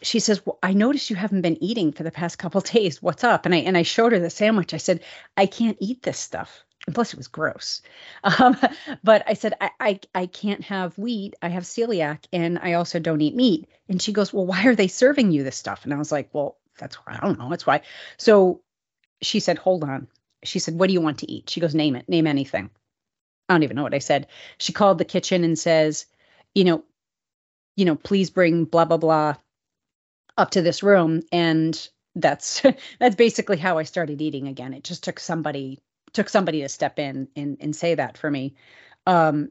[0.00, 3.02] she says, well, I noticed you haven't been eating for the past couple days.
[3.02, 3.46] What's up?
[3.46, 4.74] And I and I showed her the sandwich.
[4.74, 5.00] I said,
[5.36, 6.64] I can't eat this stuff.
[6.86, 7.82] And plus, it was gross.
[8.24, 8.56] Um,
[9.02, 11.34] but I said, I, I I can't have wheat.
[11.42, 13.68] I have celiac, and I also don't eat meat.
[13.88, 15.84] And she goes, Well, why are they serving you this stuff?
[15.84, 17.50] And I was like, Well, that's why I don't know.
[17.50, 17.82] That's why.
[18.16, 18.62] So
[19.22, 20.08] she said, hold on.
[20.44, 21.48] She said, what do you want to eat?
[21.50, 22.70] She goes, name it, name anything.
[23.48, 24.26] I don't even know what I said.
[24.58, 26.06] She called the kitchen and says,
[26.54, 26.84] you know,
[27.76, 29.34] you know, please bring blah blah blah
[30.36, 31.22] up to this room.
[31.32, 32.62] And that's
[32.98, 34.74] that's basically how I started eating again.
[34.74, 35.80] It just took somebody
[36.12, 38.54] took somebody to step in and and say that for me.
[39.06, 39.50] Um,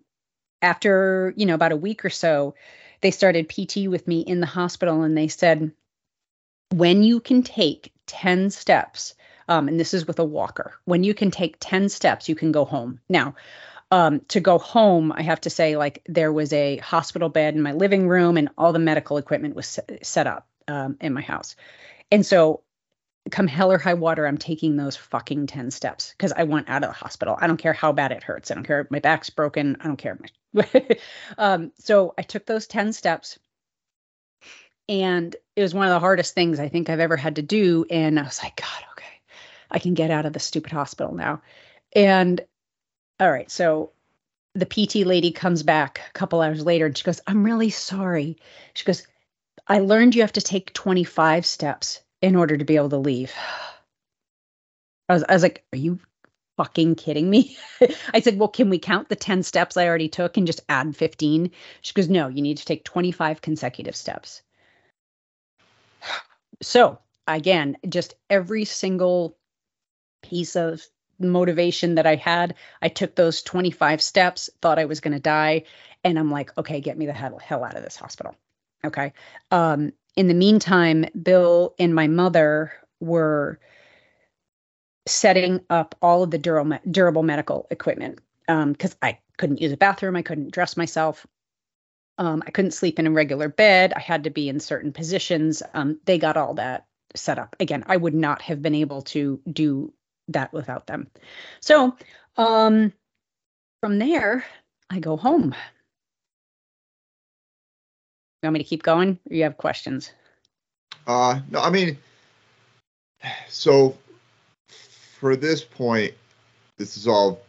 [0.61, 2.55] after you know about a week or so,
[3.01, 5.71] they started PT with me in the hospital, and they said,
[6.71, 9.13] when you can take 10 steps,
[9.47, 12.51] um, and this is with a walker, when you can take 10 steps, you can
[12.51, 12.99] go home.
[13.09, 13.35] Now,
[13.91, 17.61] um, to go home, I have to say, like, there was a hospital bed in
[17.61, 21.55] my living room and all the medical equipment was set up um, in my house.
[22.11, 22.61] And so,
[23.31, 26.83] come hell or high water, I'm taking those fucking 10 steps because I want out
[26.83, 27.37] of the hospital.
[27.39, 28.51] I don't care how bad it hurts.
[28.51, 29.77] I don't care if my back's broken.
[29.79, 30.19] I don't care.
[31.37, 33.39] um, so, I took those 10 steps
[34.89, 37.85] and it was one of the hardest things I think I've ever had to do.
[37.89, 39.21] And I was like, God, okay,
[39.71, 41.41] I can get out of the stupid hospital now.
[41.95, 42.41] And
[43.19, 43.91] all right, so
[44.55, 48.37] the PT lady comes back a couple hours later and she goes, I'm really sorry.
[48.73, 49.07] She goes,
[49.67, 53.33] I learned you have to take 25 steps in order to be able to leave.
[55.07, 55.99] I was, I was like, Are you
[56.57, 57.57] fucking kidding me?
[58.13, 60.95] I said, Well, can we count the 10 steps I already took and just add
[60.95, 61.51] 15?
[61.81, 64.41] She goes, No, you need to take 25 consecutive steps.
[66.61, 69.35] So, again, just every single
[70.21, 70.81] piece of
[71.19, 75.63] motivation that I had, I took those 25 steps, thought I was going to die.
[76.05, 78.35] And I'm like, okay, get me the hell, hell out of this hospital.
[78.85, 79.13] Okay.
[79.51, 83.59] Um, in the meantime, Bill and my mother were
[85.07, 89.77] setting up all of the durable, durable medical equipment because um, I couldn't use a
[89.77, 91.25] bathroom, I couldn't dress myself.
[92.17, 93.91] Um, I couldn't sleep in a regular bed.
[93.95, 95.63] I had to be in certain positions.
[95.73, 97.55] Um, they got all that set up.
[97.59, 99.93] Again, I would not have been able to do
[100.27, 101.07] that without them.
[101.59, 101.97] So
[102.37, 102.93] um,
[103.81, 104.45] from there,
[104.89, 105.55] I go home.
[108.43, 109.17] You want me to keep going?
[109.29, 110.11] Or you have questions?
[111.07, 111.97] Uh, no, I mean,
[113.47, 113.97] so
[114.67, 116.13] for this point,
[116.77, 117.39] this is all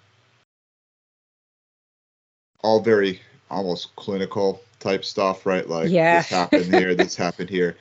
[2.63, 5.69] all very almost clinical type stuff, right?
[5.69, 6.19] Like yeah.
[6.19, 7.77] this happened here, this happened here.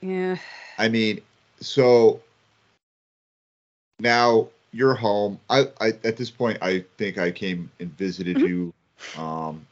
[0.00, 0.36] Yeah.
[0.78, 1.20] I mean,
[1.60, 2.22] so
[4.00, 5.38] now you're home.
[5.50, 8.46] I, I at this point I think I came and visited mm-hmm.
[8.46, 8.74] you.
[9.18, 9.66] Um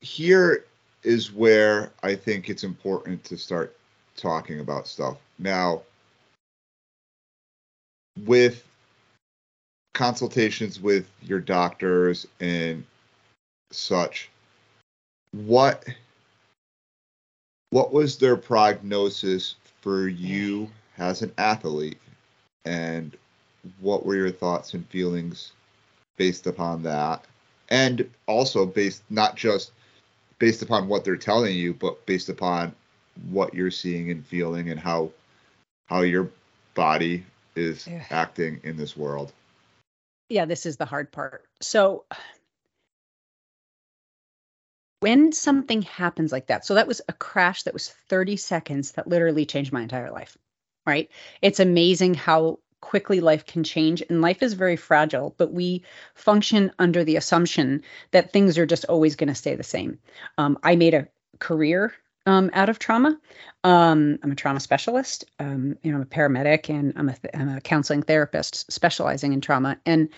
[0.00, 0.64] here
[1.02, 3.76] is where I think it's important to start
[4.16, 5.16] talking about stuff.
[5.38, 5.82] Now,
[8.24, 8.64] with
[9.94, 12.84] consultations with your doctors and
[13.70, 14.30] such,
[15.32, 15.84] what
[17.70, 22.00] what was their prognosis for you as an athlete
[22.64, 23.16] and
[23.80, 25.52] what were your thoughts and feelings
[26.16, 27.24] based upon that
[27.68, 29.70] and also based not just
[30.40, 32.74] based upon what they're telling you, but based upon
[33.30, 35.10] what you're seeing and feeling and how
[35.86, 36.28] how your
[36.74, 37.24] body
[37.54, 38.04] is yeah.
[38.10, 39.32] acting in this world.
[40.28, 41.44] Yeah, this is the hard part.
[41.60, 42.04] So
[45.00, 49.08] when something happens like that, so that was a crash that was 30 seconds that
[49.08, 50.36] literally changed my entire life,
[50.86, 51.10] right?
[51.42, 56.72] It's amazing how quickly life can change and life is very fragile but we function
[56.78, 59.98] under the assumption that things are just always going to stay the same.
[60.38, 61.92] Um, i made a career
[62.26, 63.18] um, out of trauma.
[63.64, 65.24] Um, i'm a trauma specialist.
[65.38, 69.40] Um, you know i'm a paramedic and I'm a, I'm a counseling therapist specializing in
[69.40, 70.08] trauma and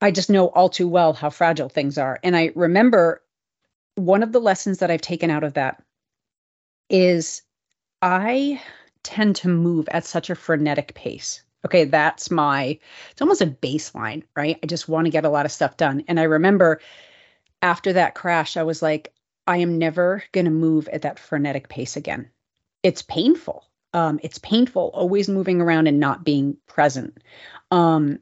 [0.00, 2.18] i just know all too well how fragile things are.
[2.22, 3.22] And i remember
[3.96, 5.82] one of the lessons that i've taken out of that
[6.88, 7.42] is
[8.00, 8.60] i
[9.08, 11.42] tend to move at such a frenetic pace.
[11.64, 12.78] Okay, that's my,
[13.10, 14.58] it's almost a baseline, right?
[14.62, 16.04] I just want to get a lot of stuff done.
[16.06, 16.80] And I remember
[17.62, 19.12] after that crash, I was like,
[19.46, 22.30] I am never going to move at that frenetic pace again.
[22.82, 23.64] It's painful.
[23.94, 27.18] Um, it's painful always moving around and not being present.
[27.70, 28.18] Um,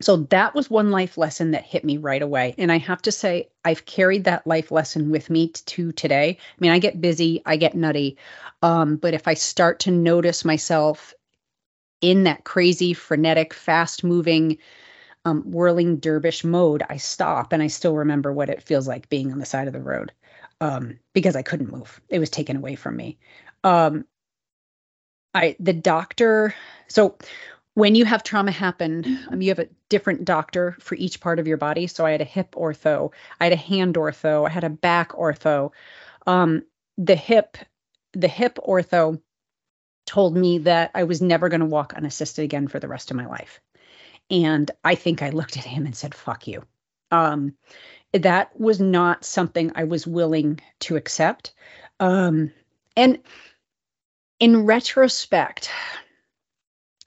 [0.00, 2.54] so that was one life lesson that hit me right away.
[2.56, 6.38] And I have to say, I've carried that life lesson with me to today.
[6.40, 8.16] I mean, I get busy, I get nutty.
[8.62, 11.14] Um, but if I start to notice myself
[12.00, 14.58] in that crazy, frenetic, fast moving,
[15.24, 19.32] um, whirling dervish mode, I stop and I still remember what it feels like being
[19.32, 20.12] on the side of the road
[20.60, 22.00] um, because I couldn't move.
[22.08, 23.18] It was taken away from me.
[23.64, 24.04] Um,
[25.34, 26.54] I the doctor.
[26.88, 27.16] So
[27.78, 31.46] when you have trauma happen, um, you have a different doctor for each part of
[31.46, 31.86] your body.
[31.86, 35.12] So I had a hip ortho, I had a hand ortho, I had a back
[35.12, 35.70] ortho.
[36.26, 36.64] Um,
[36.96, 37.56] the hip,
[38.14, 39.20] the hip ortho
[40.06, 43.16] told me that I was never going to walk unassisted again for the rest of
[43.16, 43.60] my life.
[44.28, 46.64] And I think I looked at him and said, fuck you.
[47.12, 47.54] Um,
[48.12, 51.54] that was not something I was willing to accept.
[52.00, 52.50] Um,
[52.96, 53.20] and
[54.40, 55.70] in retrospect,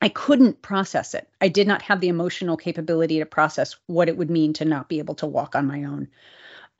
[0.01, 1.29] I couldn't process it.
[1.39, 4.89] I did not have the emotional capability to process what it would mean to not
[4.89, 6.07] be able to walk on my own.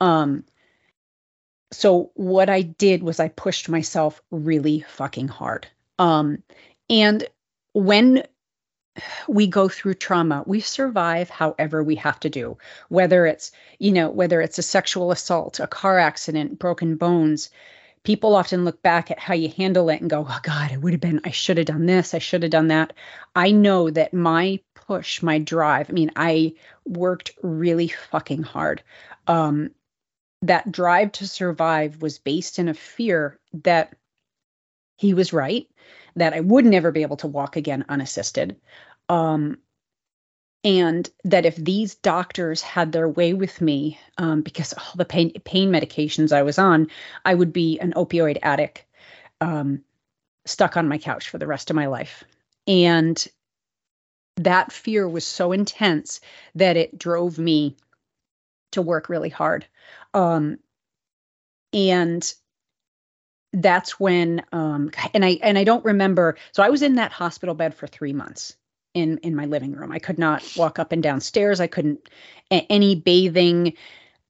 [0.00, 0.44] Um,
[1.70, 5.68] so what I did was I pushed myself really fucking hard.
[5.98, 6.42] Um,
[6.90, 7.26] and
[7.72, 8.24] when
[9.28, 12.58] we go through trauma, we survive however we have to do,
[12.88, 17.50] whether it's, you know, whether it's a sexual assault, a car accident, broken bones,
[18.04, 20.92] people often look back at how you handle it and go, oh God, it would
[20.92, 22.92] have been, I should have done this, I should have done that.
[23.36, 28.82] I know that my push, my drive, I mean, I worked really fucking hard.
[29.26, 29.70] Um,
[30.42, 33.94] that drive to survive was based in a fear that
[34.96, 35.68] he was right,
[36.16, 38.56] that I would never be able to walk again unassisted.
[39.08, 39.58] Um,
[40.64, 45.32] and that if these doctors had their way with me um, because all the pain
[45.44, 46.88] pain medications i was on
[47.24, 48.84] i would be an opioid addict
[49.40, 49.82] um,
[50.46, 52.24] stuck on my couch for the rest of my life.
[52.66, 53.24] And
[54.36, 56.20] that fear was so intense
[56.54, 57.76] that it drove me
[58.72, 59.66] to work really hard.
[60.14, 60.58] Um,
[61.72, 62.32] and
[63.52, 67.54] that's when um, and i and i don't remember so i was in that hospital
[67.54, 68.56] bed for three months
[68.94, 69.92] in in my living room.
[69.92, 71.60] I could not walk up and down stairs.
[71.60, 72.08] I couldn't
[72.50, 73.74] any bathing,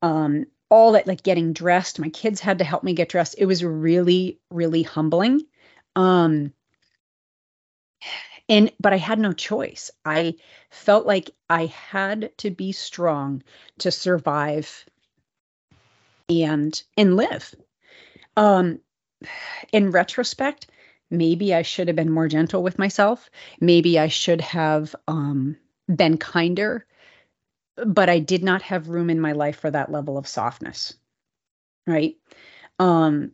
[0.02, 1.98] um, all that like getting dressed.
[1.98, 3.34] My kids had to help me get dressed.
[3.38, 5.42] It was really really humbling.
[5.96, 6.52] Um,
[8.48, 9.90] and but I had no choice.
[10.04, 10.34] I
[10.70, 13.42] felt like I had to be strong
[13.78, 14.84] to survive
[16.28, 17.54] and and live.
[18.36, 18.80] Um
[19.72, 20.66] in retrospect,
[21.12, 23.30] maybe I should have been more gentle with myself.
[23.60, 25.56] Maybe I should have um
[25.94, 26.86] been kinder,
[27.76, 30.94] but I did not have room in my life for that level of softness.
[31.86, 32.16] Right?
[32.78, 33.32] Um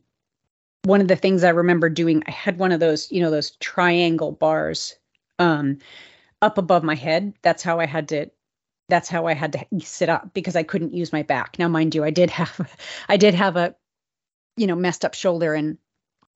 [0.84, 3.52] one of the things I remember doing, I had one of those, you know, those
[3.52, 4.96] triangle bars
[5.38, 5.78] um
[6.42, 7.34] up above my head.
[7.42, 8.30] That's how I had to
[8.88, 11.58] that's how I had to sit up because I couldn't use my back.
[11.58, 12.76] Now mind you, I did have
[13.08, 13.76] I did have a
[14.58, 15.78] you know, messed up shoulder and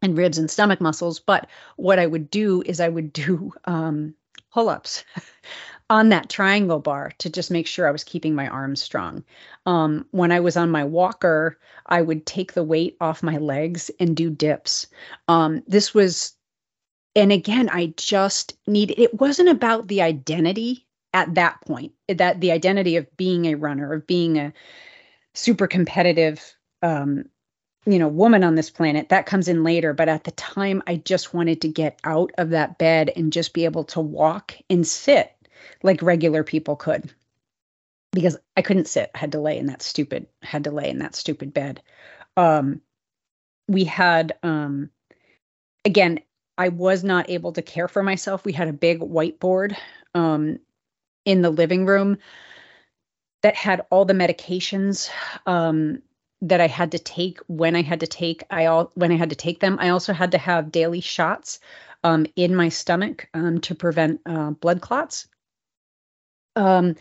[0.03, 4.15] and ribs and stomach muscles, but what I would do is I would do um
[4.53, 5.05] pull-ups
[5.91, 9.25] on that triangle bar to just make sure I was keeping my arms strong.
[9.67, 13.91] Um, when I was on my walker, I would take the weight off my legs
[14.01, 14.87] and do dips.
[15.29, 16.35] Um, this was,
[17.15, 22.53] and again, I just needed, it wasn't about the identity at that point, that the
[22.53, 24.53] identity of being a runner, of being a
[25.35, 27.25] super competitive, um,
[27.85, 29.09] you know, woman on this planet.
[29.09, 29.93] That comes in later.
[29.93, 33.53] But at the time, I just wanted to get out of that bed and just
[33.53, 35.33] be able to walk and sit
[35.83, 37.13] like regular people could
[38.13, 39.11] because I couldn't sit.
[39.15, 41.83] I had to lay in that stupid had to lay in that stupid bed.
[42.37, 42.81] Um
[43.69, 44.91] we had um
[45.85, 46.21] again,
[46.59, 48.45] I was not able to care for myself.
[48.45, 49.77] We had a big whiteboard
[50.15, 50.59] um
[51.25, 52.19] in the living room
[53.43, 55.11] that had all the medications
[55.47, 56.03] um
[56.43, 59.31] that I had to take when I had to take I all when I had
[59.31, 59.79] to take them.
[59.81, 61.61] I also had to have daily shots
[62.05, 65.29] um, in my stomach um, to prevent uh, blood clots.
[66.57, 66.97] Um,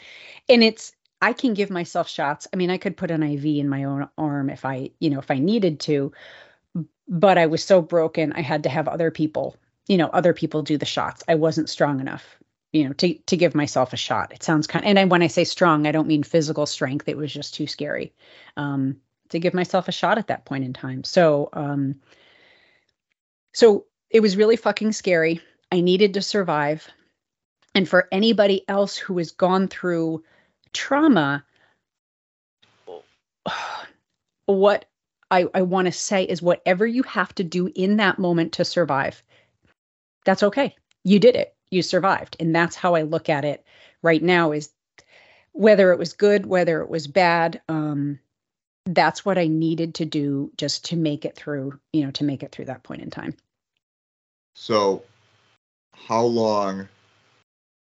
[0.48, 2.48] and it's I can give myself shots.
[2.54, 5.20] I mean, I could put an IV in my own arm if I, you know,
[5.20, 6.14] if I needed to,
[7.08, 9.56] but I was so broken, I had to have other people,
[9.88, 11.24] you know, other people do the shots.
[11.28, 12.38] I wasn't strong enough,
[12.72, 14.32] you know, to to give myself a shot.
[14.34, 17.08] It sounds kind, of, and I, when I say strong, I don't mean physical strength.
[17.08, 18.14] It was just too scary
[18.58, 18.98] um,
[19.32, 21.04] to give myself a shot at that point in time.
[21.04, 21.96] So, um,
[23.54, 25.42] so it was really fucking scary.
[25.72, 26.88] I needed to survive.
[27.74, 30.24] And for anybody else who has gone through
[30.74, 31.44] trauma,
[34.46, 34.86] what
[35.30, 38.66] I, I want to say is whatever you have to do in that moment to
[38.66, 39.24] survive,
[40.26, 40.76] that's okay.
[41.04, 41.56] You did it.
[41.70, 42.36] You survived.
[42.40, 43.66] And that's how I look at it
[44.02, 44.70] right now is
[45.54, 48.20] whether it was good, whether it was bad, um,
[48.96, 52.44] that's what I needed to do just to make it through, you know, to make
[52.44, 53.36] it through that point in time.
[54.56, 55.04] So
[55.94, 56.88] how long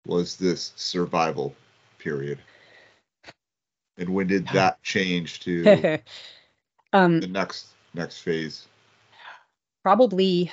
[0.06, 1.56] was this survival
[1.98, 2.40] period?
[3.98, 6.00] And when did that change to
[6.94, 8.68] um, the next next phase?
[9.84, 10.52] Probably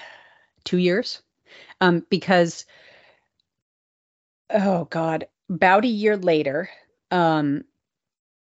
[0.65, 1.23] two years,
[1.81, 2.67] um, because
[4.51, 6.69] oh god, about a year later,
[7.11, 7.65] um,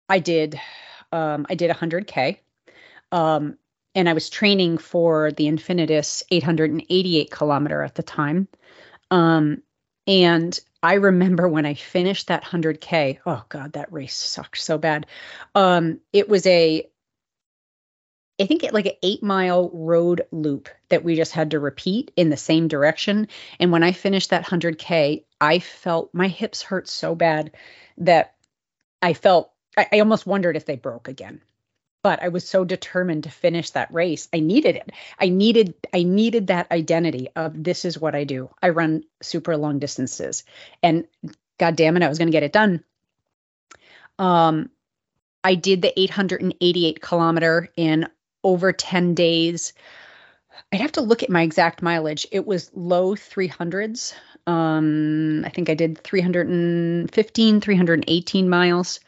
[0.09, 0.61] I did
[1.13, 2.39] um, I did 100k,
[3.13, 3.57] um,
[3.95, 8.49] and I was training for the Infinitus 888 kilometer at the time.
[9.11, 9.63] Um,
[10.07, 15.07] and I remember when I finished that 100K, oh God, that race sucked so bad.
[15.55, 16.89] Um, it was a,
[18.41, 22.11] I think it like an eight mile road loop that we just had to repeat
[22.17, 23.29] in the same direction.
[23.59, 27.53] And when I finished that 100K, I felt my hips hurt so bad
[27.99, 28.35] that
[29.03, 31.41] I felt, I, I almost wondered if they broke again
[32.03, 34.29] but I was so determined to finish that race.
[34.33, 34.91] I needed it.
[35.18, 38.51] I needed I needed that identity of this is what I do.
[38.62, 40.45] I run super long distances.
[40.83, 41.07] And
[41.59, 42.85] god damn it, I was going to get it done.
[44.18, 44.71] Um
[45.43, 48.09] I did the 888 kilometer in
[48.45, 49.73] over 10 days.
[50.73, 52.27] I'd have to look at my exact mileage.
[52.31, 54.14] It was low 300s.
[54.47, 59.01] Um, I think I did 315, 318 miles.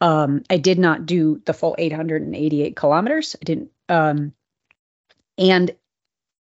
[0.00, 3.36] Um, I did not do the full 888 kilometers.
[3.40, 3.70] I didn't.
[3.88, 4.32] Um,
[5.36, 5.70] and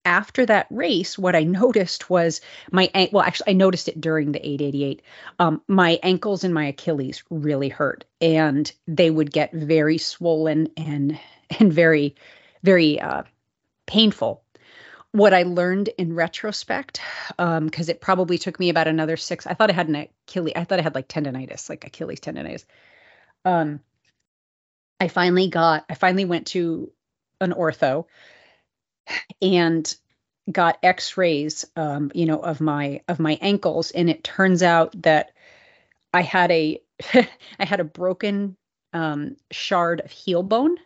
[0.05, 2.40] after that race, what I noticed was
[2.70, 5.03] my well, actually, I noticed it during the 888.
[5.38, 11.18] Um, my ankles and my Achilles really hurt, and they would get very swollen and
[11.59, 12.14] and very,
[12.62, 13.24] very uh,
[13.86, 14.44] painful.
[15.12, 19.44] What I learned in retrospect, because um, it probably took me about another six.
[19.44, 19.96] I thought I had an
[20.28, 20.53] Achilles.
[20.55, 22.64] I thought I had like tendonitis, like Achilles tendonitis
[23.45, 23.80] um,
[24.99, 26.93] I finally got, I finally went to
[27.41, 28.07] an ortho
[29.41, 29.95] and
[30.51, 33.91] got x-rays um, you know of my of my ankles.
[33.91, 35.32] And it turns out that
[36.12, 36.80] i had a
[37.14, 38.57] i had a broken
[38.93, 40.76] um, shard of heel bone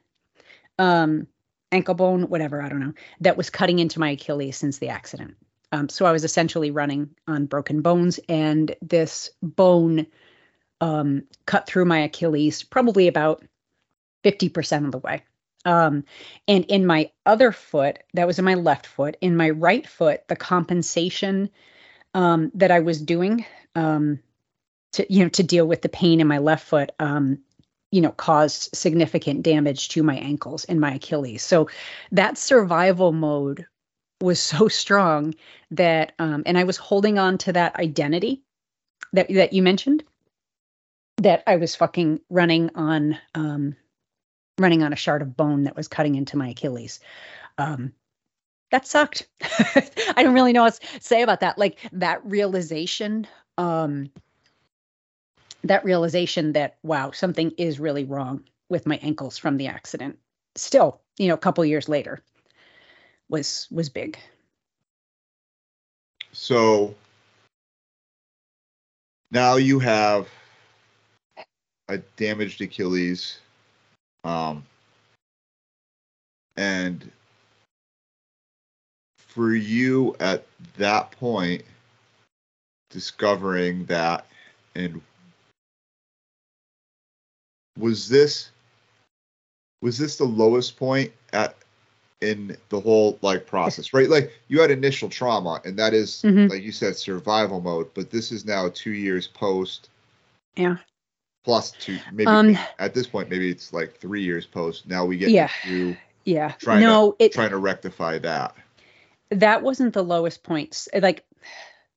[0.79, 1.27] um,
[1.73, 5.37] ankle bone whatever i don't know that was cutting into my achilles since the accident.
[5.73, 10.07] Um, so I was essentially running on broken bones, and this bone
[10.81, 13.45] um, cut through my Achilles probably about
[14.25, 15.23] 50% of the way.
[15.65, 16.05] Um,
[16.47, 20.27] and in my other foot, that was in my left foot, in my right foot,
[20.29, 21.51] the compensation
[22.13, 24.21] um, that I was doing um,
[24.93, 27.39] to, you know, to deal with the pain in my left foot, um,
[27.91, 31.43] you know, caused significant damage to my ankles and my Achilles.
[31.43, 31.69] So
[32.13, 33.67] that survival mode
[34.21, 35.35] was so strong
[35.71, 38.43] that, um, and I was holding on to that identity
[39.13, 40.05] that that you mentioned,
[41.19, 43.77] that I was fucking running on um,
[44.59, 47.01] running on a shard of bone that was cutting into my Achilles.
[47.59, 47.93] Um,
[48.71, 49.29] that sucked.
[50.17, 51.59] I don't really know what to say about that.
[51.59, 53.27] Like that realization,
[53.59, 54.11] um,
[55.65, 60.19] that realization that wow, something is really wrong with my ankles from the accident.
[60.57, 62.23] Still, you know, a couple years later,
[63.29, 64.19] was was big.
[66.33, 66.95] So
[69.31, 70.29] now you have
[71.89, 73.39] a damaged Achilles
[74.25, 74.65] um,
[76.57, 77.11] and
[79.19, 80.47] for you at
[80.79, 81.63] that point,
[82.91, 84.27] discovering that
[84.77, 85.01] and
[87.77, 88.51] was this
[89.83, 91.57] was this the lowest point at
[92.21, 96.49] in the whole like process right like you had initial trauma and that is, Mhm.
[96.49, 99.89] like you said survival mode but this is now two years post
[100.57, 100.77] Yeah.
[101.45, 105.17] Plus two maybe Um, at this point maybe it's like three years post now we
[105.19, 105.51] get Yeah.
[105.65, 106.53] to Yeah.
[106.59, 108.57] Trying to- no, it trying to rectify that
[109.31, 110.89] that wasn't the lowest points.
[110.95, 111.25] Like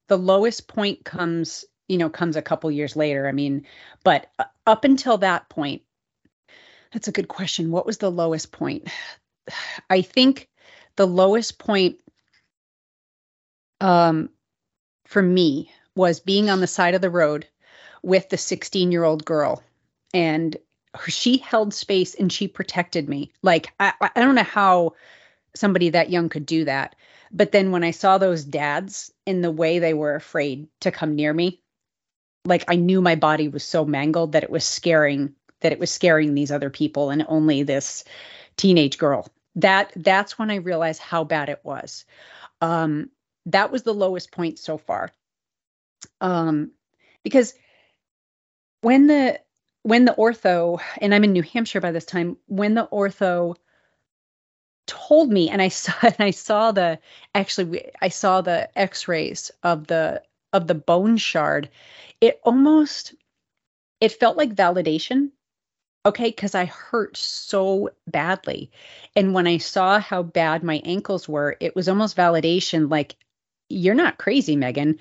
[0.08, 3.28] the lowest point comes, you know, comes a couple years later.
[3.28, 3.68] I mean,
[4.04, 4.32] but
[4.66, 5.84] up until that point,
[6.92, 7.70] that's a good question.
[7.70, 8.88] What was the lowest point?
[9.90, 10.50] I think
[10.96, 12.00] the lowest point
[13.82, 14.30] um
[15.06, 17.48] for me was being on the side of the road
[18.04, 19.64] with the 16 year old girl.
[20.14, 20.56] And
[21.08, 23.32] she held space and she protected me.
[23.42, 24.94] Like I, I don't know how
[25.56, 26.96] somebody that young could do that.
[27.32, 31.16] But then when i saw those dads in the way they were afraid to come
[31.16, 31.62] near me
[32.46, 35.92] like i knew my body was so mangled that it was scaring that it was
[35.92, 38.04] scaring these other people and only this
[38.56, 39.28] teenage girl.
[39.56, 42.06] That that's when i realized how bad it was.
[42.62, 43.10] Um
[43.48, 45.12] that was the lowest point so far.
[46.22, 46.72] Um
[47.24, 47.54] because
[48.82, 49.40] when the
[49.84, 53.56] when the ortho and i'm in new hampshire by this time when the ortho
[54.86, 57.00] told me and i saw and i saw the
[57.36, 60.22] actually i saw the x-rays of the
[60.54, 61.70] of the bone shard
[62.22, 63.14] it almost
[64.00, 65.32] it felt like validation
[66.06, 68.72] okay because i hurt so badly.
[69.16, 73.16] And when i saw how bad my ankles were it was almost validation like
[73.70, 74.98] you're not crazy Meghan.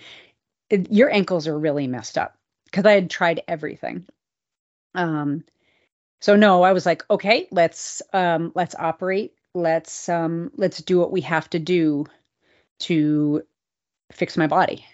[0.91, 2.37] Your ankles are really messed up
[2.77, 4.05] because i had tried everything.
[4.95, 5.45] Um
[6.21, 9.33] so no i was like okay let's um let's operate.
[9.55, 12.05] Let's um let's do what we have to do
[12.81, 13.43] to
[14.13, 14.85] fix my body.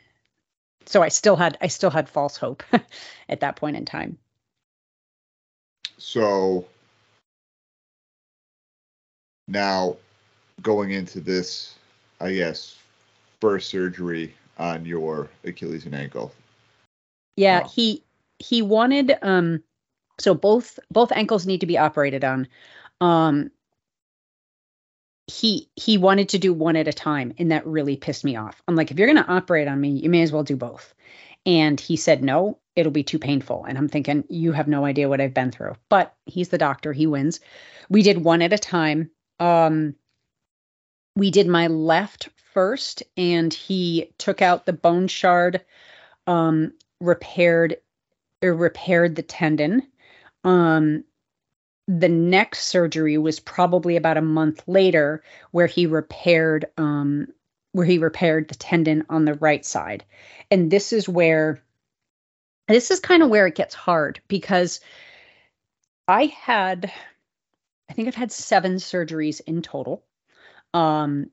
[0.87, 2.62] So i still had i still had false hope
[3.28, 4.16] at that point in time.
[5.99, 6.66] So
[9.49, 9.97] now
[10.62, 11.74] going into this,
[12.20, 12.76] I guess,
[13.41, 16.33] first surgery on your Achilles and ankle.
[17.37, 17.70] Yeah Wow.
[17.74, 18.05] he
[18.39, 19.62] he wanted um
[20.20, 22.49] so both both ankles need to be operated on.
[23.01, 23.51] Um
[25.26, 28.61] he he wanted to do one at a time and that really pissed me off.
[28.68, 30.95] I'm like if you're going to operate on me you may as well do both.
[31.47, 33.64] And he said no it'll be too painful.
[33.64, 35.74] And i'm thinking you have no idea what i've been through.
[35.89, 37.41] But he's the doctor he wins.
[37.89, 39.11] We did one at a time.
[39.41, 39.95] Um
[41.16, 45.64] we did my left first and he took out the bone shard
[46.26, 46.72] um
[47.03, 47.76] repaired
[48.40, 49.82] repaired the tendon.
[50.44, 51.05] Um
[51.88, 57.26] the next surgery was probably about a month later where he repaired um
[57.72, 60.05] where he repaired the tendon on the right side.
[60.50, 61.62] And this is where
[62.68, 64.80] this is kind of where it gets hard because
[66.07, 66.92] i had
[67.90, 70.05] i think i've had seven surgeries in total.
[70.72, 71.30] Um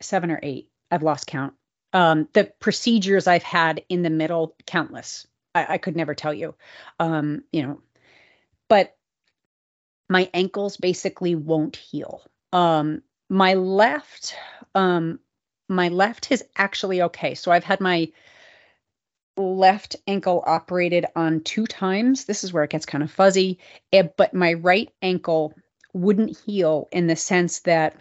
[0.00, 1.54] seven or eight i've lost count
[1.94, 5.26] um the procedures i've had in the middle countless.
[5.54, 6.54] I, I could never tell you
[6.98, 7.80] um you know
[8.68, 8.96] but
[10.08, 12.22] my ankles basically won't heal.
[12.52, 14.34] Um my left
[14.74, 15.20] um
[15.68, 17.34] my left is actually okay.
[17.34, 18.10] So i've had my
[19.36, 22.24] left ankle operated on two times.
[22.24, 23.58] This is where it gets kind of fuzzy.
[23.92, 25.54] Eh, but my right ankle
[25.92, 27.96] wouldn't heal in the sense that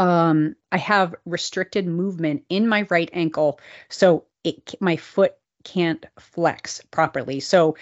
[0.00, 6.80] um, I have restricted movement in my right ankle, so it my foot can't flex
[6.90, 7.40] properly.
[7.40, 7.76] So,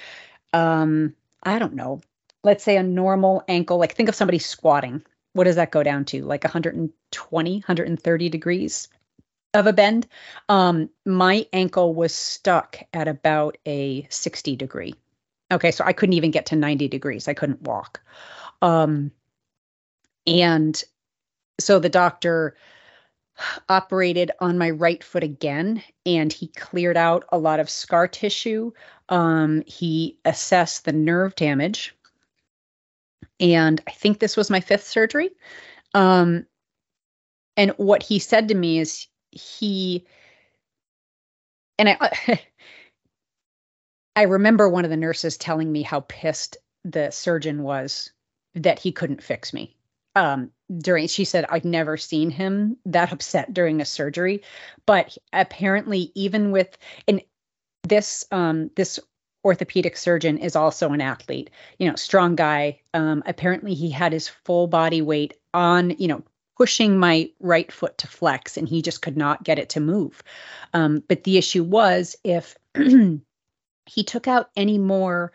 [0.52, 1.14] um,
[1.44, 2.00] I don't know.
[2.42, 5.02] Let's say a normal ankle, like think of somebody squatting.
[5.34, 6.24] What does that go down to?
[6.24, 8.88] Like 120, 130 degrees
[9.54, 10.08] of a bend.
[10.48, 14.96] Um, my ankle was stuck at about a 60 degree.
[15.52, 17.28] Okay, so I couldn't even get to 90 degrees.
[17.28, 18.00] I couldn't walk.
[18.60, 19.12] Um,
[20.26, 20.82] and
[21.60, 22.56] so the doctor
[23.68, 28.72] operated on my right foot again and he cleared out a lot of scar tissue.
[29.08, 31.94] Um, he assessed the nerve damage.
[33.40, 35.30] And I think this was my fifth surgery.
[35.94, 36.46] Um,
[37.56, 40.04] and what he said to me is he,
[41.78, 42.40] and I,
[44.16, 48.10] I remember one of the nurses telling me how pissed the surgeon was
[48.54, 49.77] that he couldn't fix me
[50.18, 50.50] um,
[50.80, 54.42] during she said I'd never seen him that upset during a surgery,
[54.84, 57.22] but apparently even with and
[57.84, 59.00] this um this
[59.44, 62.80] orthopedic surgeon is also an athlete, you know, strong guy.
[62.92, 66.22] Um, apparently he had his full body weight on, you know,
[66.56, 70.22] pushing my right foot to flex and he just could not get it to move.
[70.74, 75.32] Um, but the issue was if he took out any more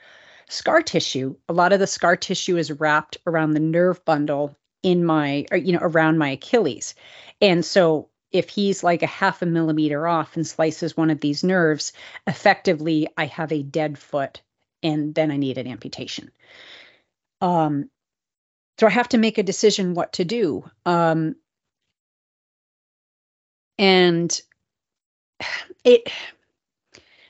[0.50, 5.06] scar tissue, a lot of the scar tissue is wrapped around the nerve bundle in
[5.06, 6.94] my or, you know around my achilles.
[7.42, 11.44] And so if he's like a half a millimeter off and slices one of these
[11.44, 11.94] nerves
[12.28, 14.42] effectively i have a dead foot
[14.82, 16.30] and then i need an amputation.
[17.42, 17.90] Um
[18.80, 20.70] so i have to make a decision what to do.
[20.86, 21.36] Um
[23.78, 24.42] and
[25.84, 26.10] it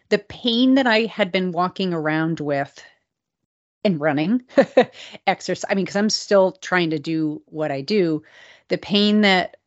[0.10, 2.84] the pain that i had been walking around with
[3.84, 4.44] and running
[5.28, 8.24] exercise i mean because i'm still trying to do what i do.
[8.70, 9.58] The pain that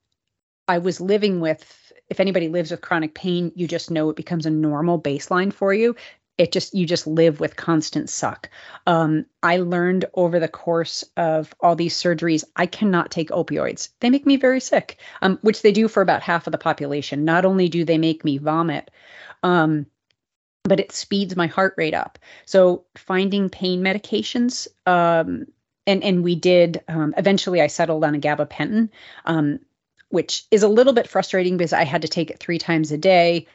[0.68, 4.46] i was living with if anybody lives with chronic pain you just know it becomes
[4.46, 5.96] a normal baseline for you.
[6.38, 8.50] It just you just live with constant suck.
[8.86, 13.90] Um, i learned over the course of all these surgeries i cannot take opioids.
[14.00, 17.24] They make me very sick um, which they do for about half of the population.
[17.24, 18.90] Not only do they make me vomit
[19.42, 19.86] um,
[20.66, 22.18] but it speeds my heart rate up.
[22.44, 25.46] So finding pain medications, um,
[25.86, 26.82] and and we did.
[26.88, 28.90] Um, eventually, I settled on a gabapentin,
[29.24, 29.60] um,
[30.08, 32.98] which is a little bit frustrating because I had to take it three times a
[32.98, 33.46] day.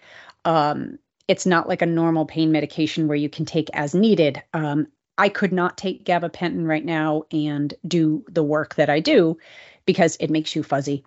[0.45, 4.41] Um, it's not like a normal pain medication where you can take as needed.
[4.53, 4.88] Um,
[5.18, 9.38] I could not take gabapentin right now and do the work that I do
[9.86, 11.05] because it makes you fuzzy.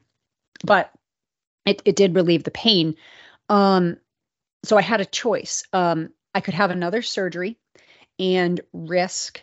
[0.64, 0.92] But
[1.66, 2.96] it, it did relieve the pain.
[3.48, 3.96] Um,
[4.64, 5.64] so I had a choice.
[5.72, 7.58] Um, I could have another surgery
[8.18, 9.40] and risk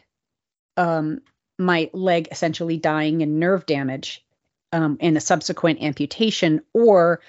[0.77, 1.21] um,
[1.59, 4.25] my leg essentially dying in nerve damage
[4.71, 7.21] um, and a subsequent amputation, or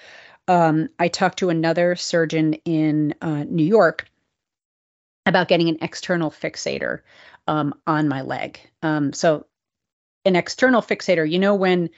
[0.47, 4.09] um, I talked to another surgeon in uh, New York
[5.25, 7.01] about getting an external fixator
[7.47, 8.59] um, on my leg.
[8.81, 9.45] Um, so,
[10.25, 11.89] an external fixator, you know, when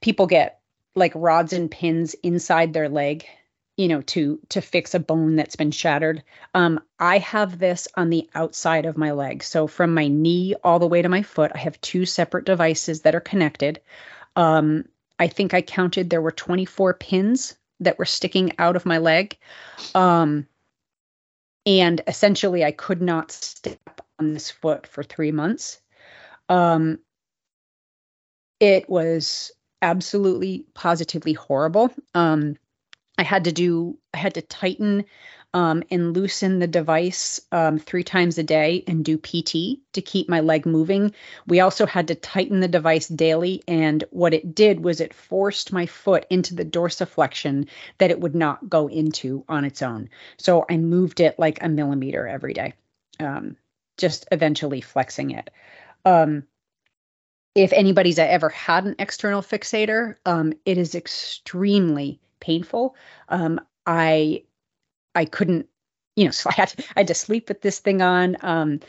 [0.00, 0.60] people get
[0.94, 3.26] like rods and pins inside their leg
[3.76, 6.22] you know to to fix a bone that's been shattered.
[6.54, 9.42] Um i have this on the outside of my leg.
[9.42, 13.02] So from my knee all the way to my foot i have two separate devices
[13.02, 13.80] that are connected.
[14.36, 14.84] Um
[15.18, 19.36] i think i counted there were 24 pins that were sticking out of my leg.
[19.94, 20.46] Um
[21.66, 25.80] and essentially i could not step on this foot for 3 months.
[26.48, 26.98] Um
[28.60, 29.52] it was
[29.82, 31.90] absolutely positively horrible.
[32.14, 32.56] Um
[33.18, 35.04] I had to do, I had to tighten
[35.54, 40.28] um, and loosen the device um, three times a day and do PT to keep
[40.28, 41.14] my leg moving.
[41.46, 43.62] We also had to tighten the device daily.
[43.66, 48.34] And what it did was it forced my foot into the dorsiflexion that it would
[48.34, 50.10] not go into on its own.
[50.36, 52.74] So I moved it like a millimeter every day,
[53.18, 53.56] um,
[53.96, 55.48] just eventually flexing it.
[56.04, 56.42] Um,
[57.54, 62.96] if anybody's ever had an external fixator, um, it is extremely painful.
[63.28, 64.44] Um, I
[65.14, 65.66] I couldn't,
[66.16, 68.36] you know, so I had to, I had to sleep with this thing on.
[68.40, 68.80] Um,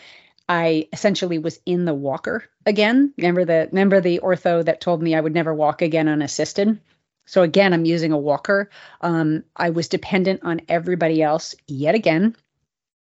[0.50, 3.14] I essentially was in the walker again.
[3.18, 6.80] Remember the remember the ortho that told me I would never walk again unassisted.
[7.26, 8.70] So again, I'm using a walker.
[9.02, 12.36] Um, I was dependent on everybody else yet again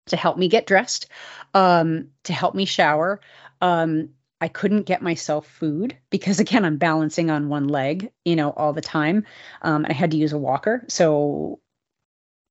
[0.08, 1.08] to help me get dressed,
[1.54, 3.20] um, to help me shower.
[3.62, 4.10] Um,
[4.40, 8.74] I couldn't get myself food because again I'm balancing on one leg, you know, all
[8.74, 9.26] the time.
[9.62, 10.86] Um, and I had to use a walker.
[10.88, 11.60] So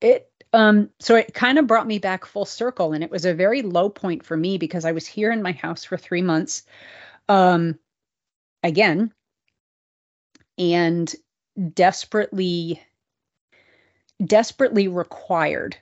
[0.00, 3.34] it um so it kind of brought me back full circle and it was a
[3.34, 6.64] very low point for me because I was here in my house for 3 months.
[7.28, 7.78] Um
[8.62, 9.12] again,
[10.58, 11.14] and
[11.74, 12.82] desperately
[14.24, 15.76] desperately required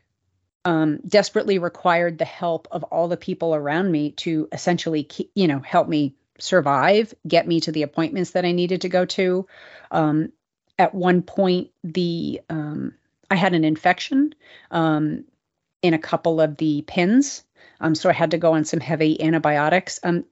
[0.65, 5.61] um, desperately required the help of all the people around me to essentially you know
[5.61, 9.47] help me survive get me to the appointments that i needed to go to.
[9.91, 10.33] Um,
[10.79, 12.95] at one point the um,
[13.31, 14.35] i had an infection
[14.71, 15.25] um,
[15.83, 17.45] in a couple of the pins
[17.81, 20.01] um, so i had to go on some heavy antibiotics.
[20.03, 20.25] Um,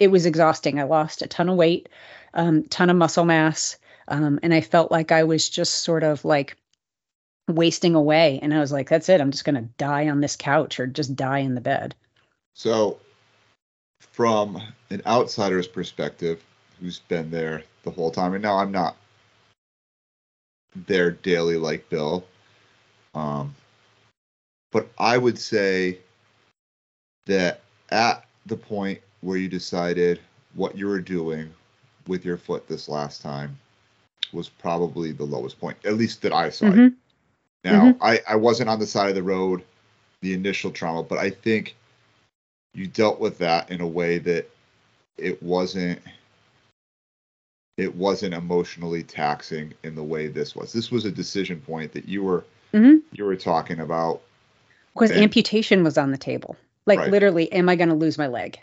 [0.00, 0.78] it was exhausting.
[0.78, 1.88] I lost a ton of weight
[2.34, 6.24] um, ton of muscle mass um, and I felt like I was just sort of
[6.24, 6.56] like
[7.48, 8.38] wasting away.
[8.42, 9.20] And I was like, that's it.
[9.20, 11.94] I'm just going to die on this couch or just die in the bed.
[12.54, 12.98] So,
[14.00, 16.42] from an outsider's perspective,
[16.80, 18.96] who's been there the whole time, and now I'm not
[20.86, 22.24] there daily like Bill,
[23.14, 23.54] um,
[24.70, 25.98] but I would say
[27.26, 30.20] that at the point where you decided
[30.54, 31.52] what you were doing
[32.06, 33.58] with your foot this last time,
[34.32, 36.66] was probably the lowest point, at least that I saw.
[36.66, 36.88] Mm-hmm.
[37.72, 38.02] Now, mm-hmm.
[38.02, 39.62] I, I wasn't on the side of the road,
[40.22, 41.76] the initial trauma, but I think
[42.74, 44.50] you dealt with that in a way that
[45.16, 46.00] it wasn't
[47.76, 50.72] it wasn't emotionally taxing in the way this was.
[50.72, 52.96] This was a decision point that you were mm-hmm.
[53.12, 54.22] you were talking about.
[54.94, 56.56] Because amputation was on the table.
[56.86, 57.10] Like right.
[57.10, 58.58] literally, am I going to lose my leg?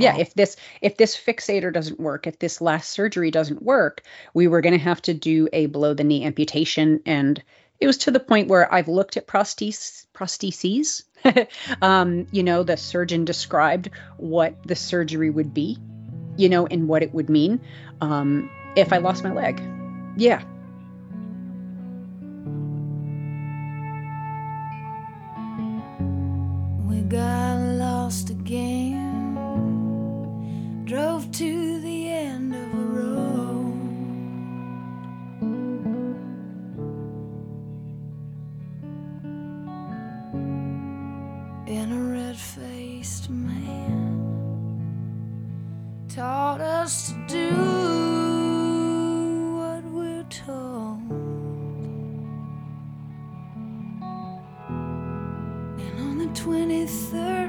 [0.00, 4.02] yeah if this if this fixator doesn't work if this last surgery doesn't work
[4.34, 7.42] we were going to have to do a below the knee amputation and
[7.80, 11.04] it was to the point where i've looked at prostheses prostheses.
[11.82, 15.76] Um, you know the surgeon described what the surgery would be
[16.36, 17.60] you know and what it would mean
[18.00, 19.62] um, if i lost my leg.
[20.16, 20.42] Yeah.
[26.88, 28.79] We got lost again
[46.20, 47.54] taught us to do
[49.56, 51.00] what we're told.
[55.80, 57.39] And on the 23rd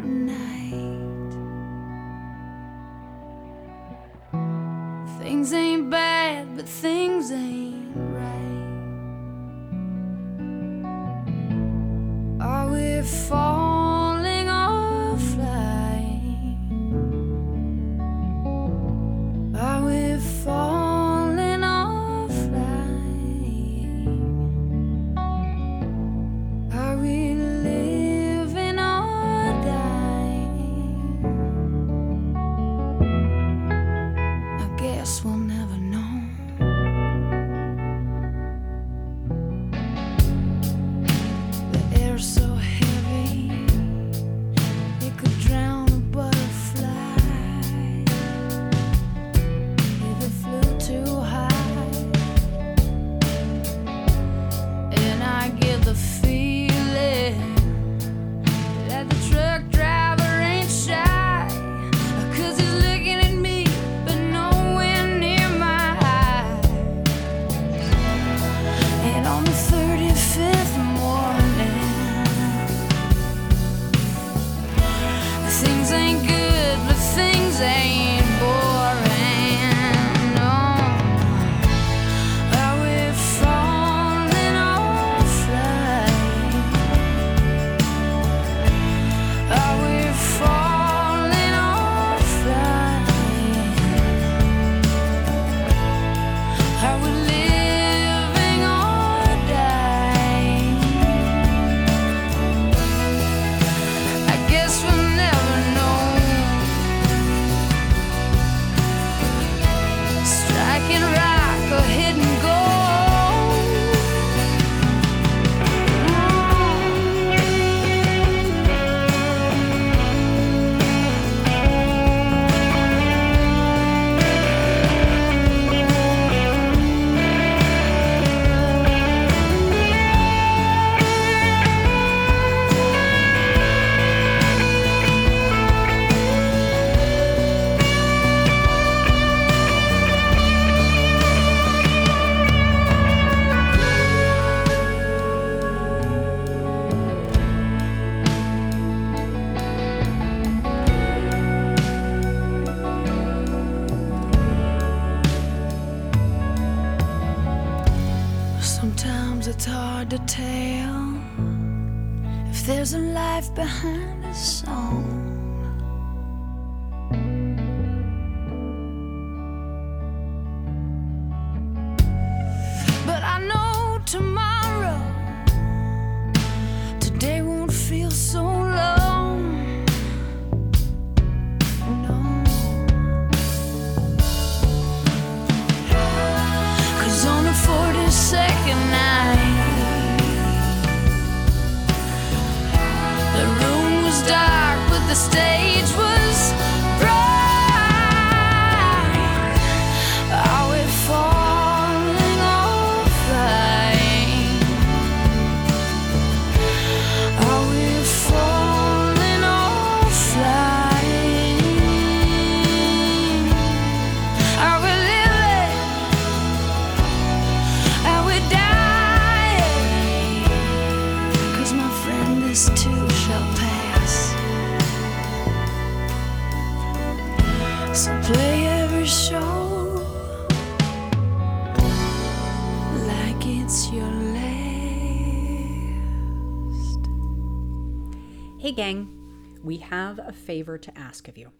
[239.91, 241.51] have a favor to ask of you.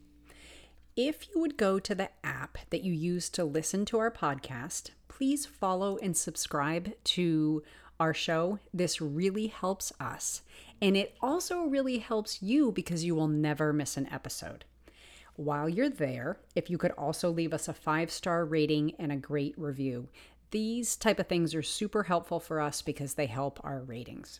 [0.95, 4.91] If you would go to the app that you use to listen to our podcast,
[5.09, 7.61] please follow and subscribe to
[7.99, 8.59] our show.
[8.73, 10.43] This really helps us.
[10.82, 14.63] And it also really helps you because you will never miss an episode.
[15.36, 19.17] While you're there, if you could also leave us a five star rating and a
[19.17, 20.07] great review.
[20.51, 24.39] These type of things are super helpful for us because they help our ratings.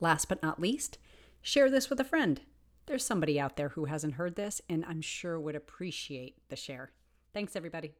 [0.00, 0.98] Last but not least,
[1.40, 2.42] share this with a friend.
[2.90, 6.90] There's somebody out there who hasn't heard this and I'm sure would appreciate the share.
[7.32, 7.92] Thanks, everybody.